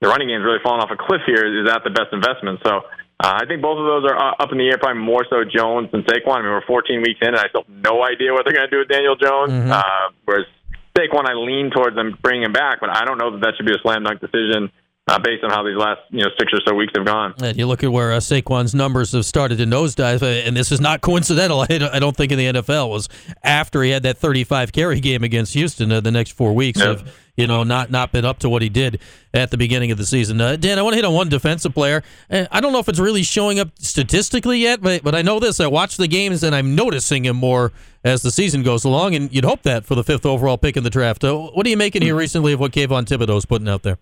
the 0.00 0.08
running 0.08 0.32
game's 0.32 0.48
really 0.48 0.64
falling 0.64 0.80
off 0.80 0.88
a 0.88 0.96
cliff 0.96 1.20
here. 1.28 1.44
Is 1.44 1.68
that 1.68 1.84
the 1.84 1.92
best 1.92 2.08
investment? 2.16 2.64
So 2.64 2.88
uh, 3.20 3.36
I 3.36 3.44
think 3.44 3.60
both 3.60 3.76
of 3.76 3.84
those 3.84 4.08
are 4.08 4.16
up 4.16 4.48
in 4.48 4.56
the 4.56 4.72
air, 4.72 4.80
probably 4.80 5.04
more 5.04 5.28
so 5.28 5.44
Jones 5.44 5.92
than 5.92 6.08
Saquon. 6.08 6.40
I 6.40 6.42
mean, 6.42 6.56
we're 6.56 6.64
14 6.64 7.04
weeks 7.04 7.20
in, 7.20 7.36
and 7.36 7.42
I 7.44 7.52
still 7.52 7.68
have 7.68 7.84
no 7.84 8.00
idea 8.00 8.32
what 8.32 8.48
they're 8.48 8.56
going 8.56 8.64
to 8.64 8.72
do 8.72 8.80
with 8.80 8.88
Daniel 8.88 9.12
Jones. 9.12 9.52
Mm-hmm. 9.52 9.76
Uh, 9.76 10.16
whereas 10.24 10.48
Saquon, 10.96 11.28
I 11.28 11.36
lean 11.36 11.68
towards 11.68 12.00
them 12.00 12.16
bringing 12.24 12.48
him 12.48 12.56
back, 12.56 12.80
but 12.80 12.88
I 12.88 13.04
don't 13.04 13.20
know 13.20 13.36
that 13.36 13.44
that 13.44 13.60
should 13.60 13.68
be 13.68 13.76
a 13.76 13.82
slam 13.84 14.08
dunk 14.08 14.24
decision 14.24 14.72
uh, 15.10 15.18
based 15.18 15.42
on 15.42 15.50
how 15.50 15.62
these 15.64 15.76
last 15.76 16.00
you 16.10 16.22
know 16.22 16.30
six 16.38 16.52
or 16.52 16.60
so 16.66 16.74
weeks 16.74 16.92
have 16.96 17.04
gone. 17.04 17.34
And 17.42 17.58
you 17.58 17.66
look 17.66 17.82
at 17.82 17.90
where 17.90 18.12
uh, 18.12 18.18
Saquon's 18.18 18.74
numbers 18.74 19.12
have 19.12 19.26
started 19.26 19.58
to 19.58 19.64
nosedive, 19.64 20.22
uh, 20.22 20.46
and 20.46 20.56
this 20.56 20.70
is 20.70 20.80
not 20.80 21.00
coincidental. 21.00 21.66
I 21.70 21.98
don't 21.98 22.16
think 22.16 22.30
in 22.30 22.38
the 22.38 22.62
NFL 22.62 22.90
was 22.90 23.08
after 23.42 23.82
he 23.82 23.90
had 23.90 24.04
that 24.04 24.18
35 24.18 24.72
carry 24.72 25.00
game 25.00 25.24
against 25.24 25.54
Houston. 25.54 25.90
Uh, 25.90 26.00
the 26.00 26.12
next 26.12 26.32
four 26.32 26.54
weeks 26.54 26.78
yep. 26.78 26.98
have 26.98 27.14
you 27.36 27.48
know 27.48 27.64
not 27.64 27.90
not 27.90 28.12
been 28.12 28.24
up 28.24 28.38
to 28.40 28.48
what 28.48 28.62
he 28.62 28.68
did 28.68 29.00
at 29.34 29.50
the 29.50 29.58
beginning 29.58 29.90
of 29.90 29.98
the 29.98 30.06
season. 30.06 30.40
Uh, 30.40 30.54
Dan, 30.54 30.78
I 30.78 30.82
want 30.82 30.92
to 30.92 30.96
hit 30.96 31.04
on 31.04 31.12
one 31.12 31.28
defensive 31.28 31.74
player. 31.74 32.04
Uh, 32.30 32.46
I 32.52 32.60
don't 32.60 32.72
know 32.72 32.78
if 32.78 32.88
it's 32.88 33.00
really 33.00 33.24
showing 33.24 33.58
up 33.58 33.70
statistically 33.78 34.58
yet, 34.58 34.80
but 34.80 35.02
but 35.02 35.16
I 35.16 35.22
know 35.22 35.40
this. 35.40 35.58
I 35.58 35.66
watch 35.66 35.96
the 35.96 36.08
games 36.08 36.44
and 36.44 36.54
I'm 36.54 36.76
noticing 36.76 37.24
him 37.24 37.36
more 37.36 37.72
as 38.04 38.22
the 38.22 38.30
season 38.30 38.62
goes 38.62 38.84
along, 38.84 39.16
and 39.16 39.32
you'd 39.34 39.44
hope 39.44 39.62
that 39.62 39.84
for 39.84 39.96
the 39.96 40.04
fifth 40.04 40.24
overall 40.24 40.56
pick 40.56 40.76
in 40.76 40.84
the 40.84 40.90
draft. 40.90 41.24
what 41.24 41.66
are 41.66 41.68
you 41.68 41.76
making 41.76 42.02
here 42.02 42.14
recently 42.14 42.52
of 42.52 42.60
what 42.60 42.70
Kayvon 42.70 43.06
Thibodeaux's 43.06 43.44
putting 43.44 43.68
out 43.68 43.82
there? 43.82 43.98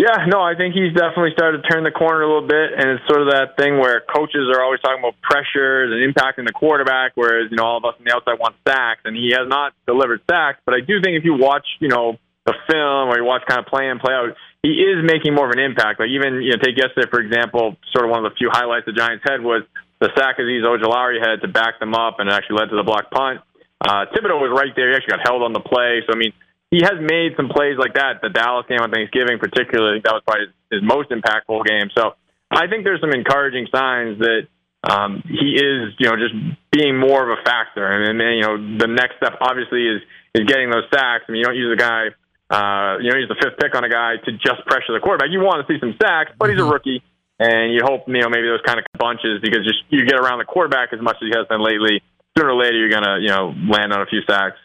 Yeah, 0.00 0.24
no, 0.32 0.40
I 0.40 0.56
think 0.56 0.72
he's 0.72 0.96
definitely 0.96 1.36
started 1.36 1.60
to 1.60 1.68
turn 1.68 1.84
the 1.84 1.92
corner 1.92 2.24
a 2.24 2.26
little 2.26 2.48
bit, 2.48 2.72
and 2.72 2.88
it's 2.96 3.04
sort 3.04 3.20
of 3.20 3.36
that 3.36 3.60
thing 3.60 3.76
where 3.76 4.00
coaches 4.00 4.48
are 4.48 4.64
always 4.64 4.80
talking 4.80 4.96
about 4.96 5.20
pressures 5.20 5.92
and 5.92 6.00
impacting 6.00 6.48
the 6.48 6.56
quarterback, 6.56 7.12
whereas 7.20 7.52
you 7.52 7.60
know 7.60 7.68
all 7.68 7.76
of 7.76 7.84
us 7.84 8.00
on 8.00 8.08
the 8.08 8.12
outside 8.16 8.40
want 8.40 8.56
sacks, 8.64 9.04
and 9.04 9.12
he 9.12 9.36
has 9.36 9.44
not 9.44 9.76
delivered 9.84 10.24
sacks. 10.24 10.56
But 10.64 10.72
I 10.72 10.80
do 10.80 11.04
think 11.04 11.20
if 11.20 11.28
you 11.28 11.36
watch, 11.36 11.68
you 11.84 11.92
know, 11.92 12.16
the 12.48 12.56
film 12.64 13.12
or 13.12 13.20
you 13.20 13.28
watch 13.28 13.44
kind 13.44 13.60
of 13.60 13.68
play 13.68 13.92
in 13.92 14.00
play 14.00 14.16
out, 14.16 14.32
he 14.64 14.80
is 14.80 15.04
making 15.04 15.36
more 15.36 15.44
of 15.44 15.52
an 15.52 15.60
impact. 15.60 16.00
Like 16.00 16.08
even 16.08 16.40
you 16.40 16.56
know, 16.56 16.60
take 16.64 16.80
yesterday 16.80 17.04
for 17.12 17.20
example, 17.20 17.76
sort 17.92 18.08
of 18.08 18.10
one 18.10 18.24
of 18.24 18.32
the 18.32 18.36
few 18.40 18.48
highlights 18.48 18.88
the 18.88 18.96
Giants 18.96 19.20
had 19.28 19.44
was 19.44 19.68
the 20.00 20.08
sack 20.16 20.40
Azeez 20.40 20.64
Ojulari 20.64 21.20
had 21.20 21.44
to 21.44 21.48
back 21.52 21.76
them 21.76 21.92
up, 21.92 22.24
and 22.24 22.24
it 22.24 22.32
actually 22.32 22.56
led 22.56 22.72
to 22.72 22.76
the 22.80 22.88
block 22.88 23.12
punt. 23.12 23.44
Uh, 23.84 24.08
Thibodeaux 24.16 24.40
was 24.40 24.48
right 24.48 24.72
there; 24.72 24.88
he 24.88 24.96
actually 24.96 25.20
got 25.20 25.28
held 25.28 25.44
on 25.44 25.52
the 25.52 25.60
play. 25.60 26.00
So 26.08 26.16
I 26.16 26.16
mean 26.16 26.32
he 26.70 26.82
has 26.82 26.98
made 27.00 27.34
some 27.36 27.48
plays 27.48 27.76
like 27.78 27.94
that. 27.94 28.22
The 28.22 28.30
Dallas 28.30 28.66
game 28.68 28.80
on 28.80 28.90
Thanksgiving, 28.90 29.38
particularly, 29.38 30.00
that 30.04 30.12
was 30.12 30.22
probably 30.26 30.46
his, 30.70 30.80
his 30.80 30.82
most 30.82 31.10
impactful 31.10 31.64
game. 31.66 31.90
So 31.96 32.14
I 32.50 32.66
think 32.66 32.84
there's 32.84 33.00
some 33.00 33.12
encouraging 33.12 33.66
signs 33.74 34.18
that 34.18 34.46
um, 34.82 35.22
he 35.26 35.58
is, 35.58 35.94
you 35.98 36.08
know, 36.08 36.16
just 36.16 36.34
being 36.72 36.98
more 36.98 37.22
of 37.22 37.38
a 37.38 37.42
factor. 37.42 37.84
And 37.84 38.18
then, 38.18 38.38
you 38.38 38.42
know, 38.42 38.56
the 38.78 38.86
next 38.86 39.16
step 39.18 39.38
obviously 39.40 39.86
is 39.86 40.02
is 40.32 40.46
getting 40.46 40.70
those 40.70 40.86
sacks. 40.94 41.26
I 41.26 41.32
mean, 41.32 41.40
you 41.40 41.44
don't 41.44 41.56
use 41.56 41.74
a 41.74 41.80
guy 41.80 42.14
uh, 42.50 42.98
you 42.98 43.08
know, 43.10 43.16
he's 43.16 43.30
the 43.30 43.38
fifth 43.38 43.62
pick 43.62 43.78
on 43.78 43.86
a 43.86 43.88
guy 43.88 44.18
to 44.26 44.32
just 44.34 44.66
pressure 44.66 44.90
the 44.90 44.98
quarterback. 44.98 45.30
You 45.30 45.38
want 45.38 45.62
to 45.62 45.66
see 45.70 45.78
some 45.78 45.94
sacks, 46.02 46.34
but 46.34 46.50
he's 46.50 46.58
a 46.58 46.66
rookie, 46.66 46.98
and 47.38 47.70
you 47.72 47.78
hope 47.86 48.10
you 48.10 48.18
know 48.18 48.28
maybe 48.28 48.50
those 48.50 48.66
kind 48.66 48.82
of 48.82 48.84
bunches 48.98 49.38
because 49.38 49.62
just 49.62 49.86
you 49.88 50.02
get 50.02 50.18
around 50.18 50.42
the 50.42 50.50
quarterback 50.50 50.90
as 50.92 50.98
much 51.00 51.14
as 51.22 51.30
he 51.30 51.32
has 51.38 51.46
been 51.46 51.62
lately. 51.62 52.02
Sooner 52.36 52.50
or 52.50 52.58
later, 52.58 52.74
you're 52.74 52.90
gonna 52.90 53.22
you 53.22 53.30
know 53.30 53.54
land 53.70 53.94
on 53.94 54.02
a 54.02 54.06
few 54.10 54.26
sacks. 54.26 54.58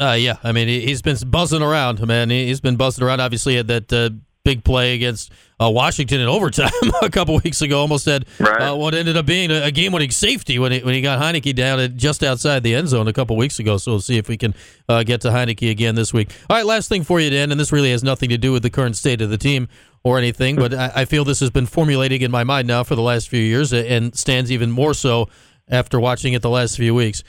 Uh, 0.00 0.16
yeah, 0.18 0.36
I 0.42 0.52
mean 0.52 0.68
he's 0.68 1.02
been 1.02 1.16
buzzing 1.26 1.62
around, 1.62 2.04
man. 2.06 2.30
He's 2.30 2.60
been 2.60 2.76
buzzing 2.76 3.04
around. 3.04 3.20
Obviously, 3.20 3.56
had 3.56 3.68
that 3.68 3.92
uh, 3.92 4.10
big 4.44 4.64
play 4.64 4.94
against 4.94 5.30
uh, 5.60 5.70
Washington 5.70 6.20
in 6.20 6.28
overtime 6.28 6.70
a 7.02 7.10
couple 7.10 7.38
weeks 7.44 7.62
ago. 7.62 7.80
Almost 7.80 8.06
had 8.06 8.26
right. 8.38 8.62
uh, 8.62 8.76
what 8.76 8.94
ended 8.94 9.16
up 9.16 9.26
being 9.26 9.50
a, 9.50 9.70
game-winning 9.70 10.10
safety 10.10 10.58
when 10.58 10.72
he, 10.72 10.80
when 10.80 10.94
he 10.94 11.00
got 11.00 11.20
Heinicke 11.20 11.54
down 11.54 11.78
at 11.78 11.96
just 11.96 12.22
outside 12.22 12.62
the 12.62 12.74
end 12.74 12.88
zone 12.88 13.08
a 13.08 13.12
couple 13.12 13.36
weeks 13.36 13.58
ago. 13.58 13.76
So 13.76 13.92
we'll 13.92 14.00
see 14.00 14.18
if 14.18 14.28
we 14.28 14.36
can 14.36 14.54
uh, 14.88 15.02
get 15.02 15.20
to 15.22 15.28
Heinicke 15.28 15.70
again 15.70 15.94
this 15.94 16.12
week. 16.12 16.30
All 16.48 16.56
right, 16.56 16.66
last 16.66 16.88
thing 16.88 17.04
for 17.04 17.20
you, 17.20 17.30
Dan, 17.30 17.50
and 17.50 17.60
this 17.60 17.72
really 17.72 17.90
has 17.90 18.02
nothing 18.02 18.28
to 18.30 18.38
do 18.38 18.52
with 18.52 18.62
the 18.62 18.70
current 18.70 18.96
state 18.96 19.20
of 19.20 19.30
the 19.30 19.38
team 19.38 19.68
or 20.04 20.18
anything, 20.18 20.56
but 20.56 20.74
I, 20.74 20.92
I 20.96 21.04
feel 21.04 21.24
this 21.24 21.40
has 21.40 21.50
been 21.50 21.66
formulating 21.66 22.22
in 22.22 22.30
my 22.30 22.44
mind 22.44 22.66
now 22.66 22.82
for 22.82 22.96
the 22.96 23.02
last 23.02 23.28
few 23.28 23.40
years 23.40 23.72
and 23.72 24.16
stands 24.16 24.50
even 24.50 24.70
more 24.70 24.94
so 24.94 25.28
after 25.68 26.00
watching 26.00 26.32
it 26.32 26.42
the 26.42 26.50
last 26.50 26.76
few 26.76 26.94
weeks. 26.94 27.22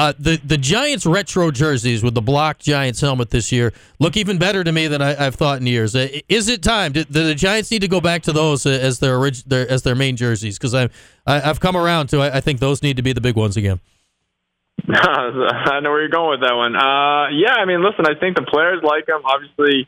Uh, 0.00 0.14
the 0.18 0.40
the 0.42 0.56
Giants 0.56 1.04
retro 1.04 1.50
jerseys 1.50 2.02
with 2.02 2.14
the 2.14 2.22
blocked 2.22 2.62
Giants 2.62 3.02
helmet 3.02 3.28
this 3.28 3.52
year 3.52 3.70
look 3.98 4.16
even 4.16 4.38
better 4.38 4.64
to 4.64 4.72
me 4.72 4.86
than 4.86 5.02
I, 5.02 5.12
have 5.12 5.34
thought 5.34 5.60
in 5.60 5.66
years. 5.66 5.94
Uh, 5.94 6.08
is 6.26 6.48
it 6.48 6.62
time? 6.62 6.92
Do, 6.92 7.04
do, 7.04 7.24
the 7.24 7.34
Giants 7.34 7.70
need 7.70 7.82
to 7.82 7.88
go 7.88 8.00
back 8.00 8.22
to 8.22 8.32
those 8.32 8.64
uh, 8.64 8.70
as 8.70 8.98
their, 9.00 9.18
orig- 9.18 9.44
their 9.44 9.70
as 9.70 9.82
their 9.82 9.94
main 9.94 10.16
jerseys? 10.16 10.56
Because 10.56 10.74
I, 10.74 10.88
I 11.26 11.40
have 11.40 11.60
come 11.60 11.76
around 11.76 12.06
to 12.08 12.20
I, 12.20 12.38
I, 12.38 12.40
think 12.40 12.60
those 12.60 12.82
need 12.82 12.96
to 12.96 13.02
be 13.02 13.12
the 13.12 13.20
big 13.20 13.36
ones 13.36 13.58
again. 13.58 13.78
I 14.88 15.80
know 15.82 15.90
where 15.90 16.00
you're 16.00 16.08
going 16.08 16.30
with 16.30 16.48
that 16.48 16.56
one. 16.56 16.76
Uh, 16.76 17.28
yeah, 17.36 17.56
I 17.60 17.66
mean, 17.66 17.84
listen, 17.84 18.06
I 18.06 18.18
think 18.18 18.36
the 18.36 18.46
players 18.50 18.80
like 18.82 19.04
them. 19.04 19.20
Obviously, 19.22 19.86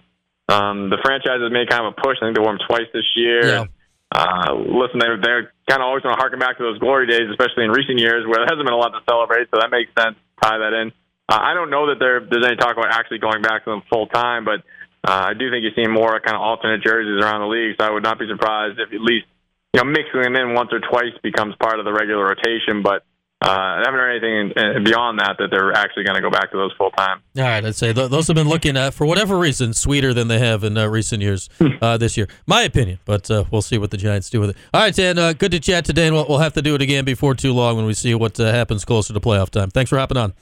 um, 0.50 0.90
the 0.90 0.98
franchise 1.02 1.40
has 1.40 1.50
made 1.50 1.70
kind 1.70 1.86
of 1.86 1.94
a 1.96 2.00
push. 2.02 2.18
I 2.20 2.26
think 2.26 2.36
they 2.36 2.42
wore 2.42 2.52
them 2.52 2.60
twice 2.68 2.88
this 2.92 3.08
year. 3.16 3.46
Yeah. 3.46 3.64
Uh, 4.12 4.52
listen, 4.68 5.00
they're, 5.00 5.16
they're 5.16 5.52
kind 5.64 5.80
of 5.80 5.88
always 5.88 6.02
going 6.04 6.14
to 6.14 6.20
harken 6.20 6.38
back 6.38 6.58
to 6.58 6.62
those 6.62 6.78
glory 6.78 7.08
days, 7.08 7.32
especially 7.32 7.64
in 7.64 7.72
recent 7.72 7.98
years 7.98 8.28
where 8.28 8.44
there 8.44 8.50
hasn't 8.52 8.64
been 8.64 8.76
a 8.76 8.76
lot 8.76 8.92
to 8.92 9.00
celebrate. 9.08 9.48
So 9.48 9.56
that 9.56 9.72
makes 9.72 9.88
sense. 9.96 10.20
Tie 10.42 10.58
that 10.58 10.72
in. 10.76 10.92
Uh, 11.28 11.40
I 11.40 11.54
don't 11.54 11.70
know 11.70 11.88
that 11.88 11.98
there, 11.98 12.20
there's 12.20 12.44
any 12.44 12.56
talk 12.56 12.76
about 12.76 12.92
actually 12.92 13.18
going 13.24 13.40
back 13.40 13.64
to 13.64 13.70
them 13.70 13.82
full 13.88 14.06
time, 14.08 14.44
but 14.44 14.60
uh, 15.06 15.32
I 15.32 15.34
do 15.34 15.50
think 15.50 15.64
you're 15.64 15.74
seeing 15.74 15.90
more 15.90 16.20
kind 16.20 16.36
of 16.36 16.42
alternate 16.42 16.82
jerseys 16.84 17.24
around 17.24 17.40
the 17.40 17.48
league. 17.48 17.76
So 17.80 17.86
I 17.86 17.90
would 17.90 18.02
not 18.02 18.18
be 18.18 18.28
surprised 18.28 18.78
if 18.78 18.92
at 18.92 19.00
least 19.00 19.26
you 19.72 19.80
know 19.80 19.88
mixing 19.88 20.20
them 20.20 20.36
in 20.36 20.52
once 20.52 20.70
or 20.72 20.80
twice 20.80 21.16
becomes 21.22 21.54
part 21.56 21.78
of 21.78 21.84
the 21.84 21.92
regular 21.92 22.26
rotation. 22.26 22.82
But 22.82 23.02
uh, 23.42 23.48
I 23.48 23.82
haven't 23.84 23.98
heard 23.98 24.22
anything 24.22 24.84
beyond 24.84 25.18
that 25.18 25.36
that 25.38 25.48
they're 25.50 25.72
actually 25.72 26.04
going 26.04 26.14
to 26.14 26.20
go 26.20 26.30
back 26.30 26.52
to 26.52 26.56
those 26.56 26.72
full 26.78 26.90
time. 26.92 27.22
All 27.36 27.42
right, 27.42 27.64
I'd 27.64 27.74
say 27.74 27.92
th- 27.92 28.08
those 28.08 28.28
have 28.28 28.36
been 28.36 28.48
looking 28.48 28.76
at 28.76 28.94
for 28.94 29.04
whatever 29.04 29.36
reason 29.36 29.74
sweeter 29.74 30.14
than 30.14 30.28
they 30.28 30.38
have 30.38 30.62
in 30.62 30.78
uh, 30.78 30.86
recent 30.86 31.22
years 31.22 31.48
uh, 31.80 31.96
this 31.96 32.16
year. 32.16 32.28
My 32.46 32.62
opinion, 32.62 33.00
but 33.04 33.28
uh, 33.30 33.44
we'll 33.50 33.62
see 33.62 33.78
what 33.78 33.90
the 33.90 33.96
Giants 33.96 34.30
do 34.30 34.38
with 34.38 34.50
it. 34.50 34.56
All 34.72 34.82
right, 34.82 34.94
Dan, 34.94 35.18
uh, 35.18 35.32
good 35.32 35.50
to 35.50 35.58
chat 35.58 35.84
today, 35.84 36.06
and 36.06 36.14
we'll, 36.14 36.26
we'll, 36.28 36.38
have 36.38 36.52
to 36.52 36.62
do 36.62 36.76
it 36.76 36.82
again 36.82 37.04
before 37.04 37.34
too 37.34 37.52
long 37.52 37.76
when 37.76 37.84
we 37.84 37.94
see 37.94 38.14
what 38.14 38.38
uh, 38.38 38.52
happens 38.52 38.84
closer 38.84 39.12
to 39.12 39.18
playoff 39.18 39.50
time. 39.50 39.70
Thanks 39.70 39.88
for 39.88 39.98
hopping 39.98 40.18
on. 40.18 40.34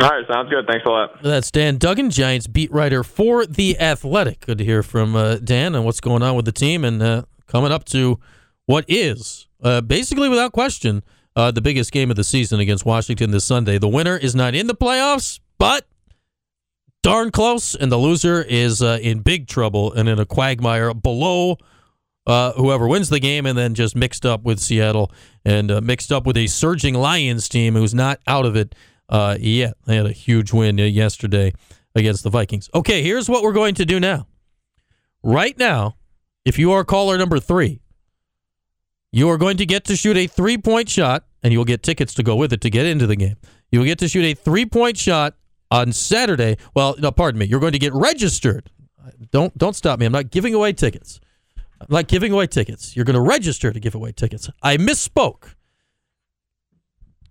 All 0.00 0.08
right, 0.08 0.24
sounds 0.32 0.48
good. 0.48 0.66
Thanks 0.66 0.86
a 0.86 0.90
lot. 0.90 1.22
That's 1.22 1.50
Dan 1.50 1.76
Duggan, 1.76 2.10
Giants 2.10 2.46
beat 2.46 2.72
writer 2.72 3.04
for 3.04 3.44
the 3.44 3.78
Athletic. 3.78 4.40
Good 4.46 4.58
to 4.58 4.64
hear 4.64 4.82
from 4.82 5.12
Dan 5.44 5.74
and 5.74 5.84
what's 5.84 6.00
going 6.00 6.22
on 6.22 6.34
with 6.34 6.46
the 6.46 6.52
team, 6.52 6.82
and 6.82 7.26
coming 7.46 7.72
up 7.72 7.84
to 7.86 8.18
what 8.64 8.86
is 8.88 9.48
basically 9.86 10.30
without 10.30 10.52
question 10.52 11.02
uh, 11.36 11.50
the 11.50 11.60
biggest 11.60 11.92
game 11.92 12.10
of 12.10 12.16
the 12.16 12.24
season 12.24 12.58
against 12.58 12.84
Washington 12.84 13.30
this 13.30 13.44
Sunday. 13.44 13.78
The 13.78 13.88
winner 13.88 14.16
is 14.16 14.34
not 14.34 14.54
in 14.54 14.66
the 14.66 14.74
playoffs, 14.74 15.38
but 15.58 15.86
darn 17.02 17.30
close, 17.30 17.74
and 17.74 17.92
the 17.92 17.98
loser 17.98 18.42
is 18.42 18.82
uh, 18.82 18.98
in 19.00 19.20
big 19.20 19.46
trouble 19.46 19.92
and 19.92 20.08
in 20.08 20.18
a 20.18 20.26
quagmire 20.26 20.94
below 20.94 21.58
uh, 22.26 22.52
whoever 22.52 22.88
wins 22.88 23.08
the 23.08 23.20
game, 23.20 23.46
and 23.46 23.56
then 23.56 23.74
just 23.74 23.94
mixed 23.94 24.26
up 24.26 24.42
with 24.42 24.58
Seattle 24.58 25.12
and 25.44 25.70
uh, 25.70 25.80
mixed 25.80 26.10
up 26.10 26.26
with 26.26 26.36
a 26.36 26.48
surging 26.48 26.94
Lions 26.94 27.48
team 27.48 27.74
who's 27.74 27.94
not 27.94 28.18
out 28.26 28.44
of 28.44 28.56
it 28.56 28.74
uh, 29.08 29.36
yet. 29.38 29.74
They 29.86 29.96
had 29.96 30.06
a 30.06 30.12
huge 30.12 30.52
win 30.52 30.80
uh, 30.80 30.84
yesterday 30.84 31.52
against 31.94 32.24
the 32.24 32.30
Vikings. 32.30 32.68
Okay, 32.74 33.02
here's 33.02 33.28
what 33.28 33.42
we're 33.42 33.52
going 33.52 33.74
to 33.76 33.84
do 33.84 34.00
now. 34.00 34.26
Right 35.22 35.56
now, 35.56 35.96
if 36.44 36.58
you 36.58 36.72
are 36.72 36.84
caller 36.84 37.16
number 37.18 37.38
three, 37.38 37.80
you 39.12 39.28
are 39.28 39.38
going 39.38 39.56
to 39.56 39.66
get 39.66 39.84
to 39.84 39.96
shoot 39.96 40.16
a 40.16 40.26
three 40.26 40.58
point 40.58 40.88
shot, 40.88 41.24
and 41.42 41.52
you 41.52 41.58
will 41.58 41.64
get 41.64 41.82
tickets 41.82 42.14
to 42.14 42.22
go 42.22 42.36
with 42.36 42.52
it 42.52 42.60
to 42.62 42.70
get 42.70 42.86
into 42.86 43.06
the 43.06 43.16
game. 43.16 43.36
You 43.70 43.80
will 43.80 43.86
get 43.86 43.98
to 44.00 44.08
shoot 44.08 44.24
a 44.24 44.34
three 44.34 44.66
point 44.66 44.96
shot 44.96 45.34
on 45.70 45.92
Saturday. 45.92 46.56
Well, 46.74 46.96
no, 46.98 47.10
pardon 47.10 47.38
me. 47.38 47.46
You're 47.46 47.60
going 47.60 47.72
to 47.72 47.78
get 47.78 47.92
registered. 47.94 48.70
Don't 49.30 49.56
don't 49.56 49.74
stop 49.74 49.98
me. 49.98 50.06
I'm 50.06 50.12
not 50.12 50.30
giving 50.30 50.54
away 50.54 50.72
tickets. 50.72 51.20
I'm 51.80 51.86
not 51.90 52.08
giving 52.08 52.32
away 52.32 52.46
tickets. 52.46 52.96
You're 52.96 53.04
going 53.04 53.14
to 53.14 53.20
register 53.20 53.72
to 53.72 53.80
give 53.80 53.94
away 53.94 54.12
tickets. 54.12 54.48
I 54.62 54.76
misspoke. 54.76 55.54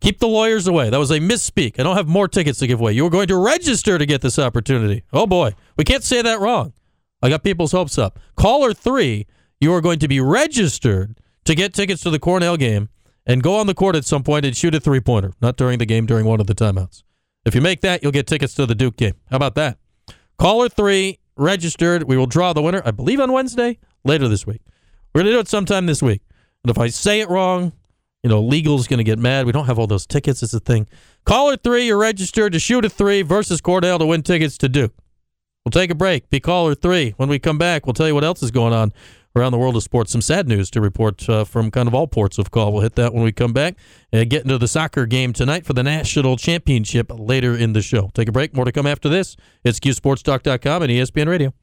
Keep 0.02 0.20
the 0.20 0.28
lawyers 0.28 0.68
away. 0.68 0.90
That 0.90 0.98
was 0.98 1.10
a 1.10 1.20
misspeak. 1.20 1.80
I 1.80 1.84
don't 1.84 1.96
have 1.96 2.08
more 2.08 2.28
tickets 2.28 2.60
to 2.60 2.68
give 2.68 2.80
away. 2.80 2.92
You 2.92 3.06
are 3.08 3.10
going 3.10 3.28
to 3.28 3.38
register 3.38 3.98
to 3.98 4.06
get 4.06 4.22
this 4.22 4.38
opportunity. 4.38 5.04
Oh 5.12 5.26
boy, 5.26 5.56
we 5.78 5.84
can't 5.84 6.04
say 6.04 6.22
that 6.22 6.40
wrong. 6.40 6.74
I 7.22 7.30
got 7.30 7.44
people's 7.44 7.72
hopes 7.72 7.98
up. 7.98 8.20
Caller 8.36 8.74
three, 8.74 9.26
you 9.60 9.74
are 9.74 9.82
going 9.82 10.00
to 10.00 10.08
be 10.08 10.20
registered 10.20 11.18
to 11.46 11.56
get 11.56 11.74
tickets 11.74 12.02
to 12.04 12.10
the 12.10 12.20
Cornell 12.20 12.58
game 12.58 12.90
and 13.26 13.42
go 13.42 13.56
on 13.56 13.68
the 13.68 13.74
court 13.74 13.96
at 13.96 14.06
some 14.06 14.24
point 14.24 14.46
and 14.46 14.56
shoot 14.56 14.76
a 14.76 14.80
three 14.80 15.00
pointer, 15.00 15.34
not 15.42 15.58
during 15.58 15.80
the 15.80 15.86
game, 15.86 16.06
during 16.06 16.26
one 16.26 16.40
of 16.40 16.48
the 16.48 16.56
timeouts. 16.56 17.04
If 17.46 17.56
you 17.56 17.62
make 17.62 17.82
that, 17.82 18.04
you'll 18.04 18.12
get 18.12 18.28
tickets 18.28 18.54
to 18.56 18.66
the 18.66 18.76
Duke 18.76 18.98
game. 18.98 19.14
How 19.30 19.38
about 19.38 19.56
that? 19.56 19.78
Caller 20.38 20.68
three, 20.70 21.20
registered. 21.38 22.04
We 22.04 22.18
will 22.18 22.28
draw 22.28 22.54
the 22.54 22.62
winner, 22.62 22.82
I 22.86 22.92
believe, 22.92 23.20
on 23.20 23.32
Wednesday, 23.32 23.80
later 24.04 24.28
this 24.28 24.46
week. 24.46 24.62
We're 25.14 25.22
going 25.22 25.32
to 25.32 25.38
do 25.38 25.40
it 25.40 25.48
sometime 25.48 25.86
this 25.86 26.02
week. 26.02 26.22
And 26.64 26.72
if 26.72 26.78
I 26.78 26.88
say 26.88 27.22
it 27.22 27.30
wrong, 27.30 27.74
you 28.24 28.30
know, 28.30 28.42
legal's 28.42 28.88
going 28.88 28.98
to 28.98 29.04
get 29.04 29.20
mad. 29.20 29.46
We 29.46 29.52
don't 29.52 29.68
have 29.68 29.78
all 29.78 29.88
those 29.88 30.08
tickets. 30.08 30.42
It's 30.42 30.54
a 30.54 30.60
thing. 30.60 30.88
Caller 31.26 31.58
three, 31.58 31.86
you're 31.86 31.98
registered 31.98 32.54
to 32.54 32.60
shoot 32.60 32.84
a 32.84 32.90
three 32.90 33.22
versus 33.22 33.62
Cornell 33.62 34.00
to 34.00 34.06
win 34.06 34.24
tickets 34.24 34.58
to 34.58 34.70
Duke. 34.70 34.94
We'll 35.64 35.72
take 35.72 35.92
a 35.92 35.96
break. 35.96 36.30
Be 36.30 36.40
caller 36.40 36.76
three. 36.76 37.14
When 37.18 37.30
we 37.30 37.40
come 37.40 37.58
back, 37.58 37.86
we'll 37.86 37.94
tell 37.94 38.08
you 38.08 38.16
what 38.16 38.24
else 38.24 38.44
is 38.44 38.52
going 38.52 38.74
on 38.74 38.94
around 39.36 39.52
the 39.52 39.58
world 39.58 39.76
of 39.76 39.84
sports. 39.84 40.12
Some 40.12 40.22
sad 40.22 40.48
news 40.48 40.70
to 40.72 40.82
report 40.82 41.28
uh, 41.30 41.44
from 41.44 41.72
kind 41.72 41.88
of 41.88 41.94
all 41.94 42.08
ports 42.08 42.38
of 42.38 42.52
call. 42.52 42.72
We'll 42.74 42.84
hit 42.84 42.96
that 42.96 43.14
when 43.14 43.24
we 43.24 43.32
come 43.32 43.54
back 43.54 43.76
and 44.12 44.30
get 44.30 44.44
into 44.44 44.58
the 44.58 44.68
soccer 44.68 45.06
game 45.06 45.34
tonight 45.34 45.66
for 45.66 45.74
the 45.74 45.84
national 45.84 46.38
championship 46.38 47.12
later 47.14 47.56
in 47.56 47.74
the 47.74 47.82
show. 47.82 48.12
Take 48.14 48.30
a 48.30 48.32
break. 48.32 48.56
More 48.56 48.66
to 48.66 48.72
come 48.72 48.88
after 48.88 49.10
this. 49.10 49.36
It's 49.64 49.80
QSportsTalk.com 49.80 50.84
and 50.84 50.92
ESPN 50.92 51.28
Radio. 51.28 51.54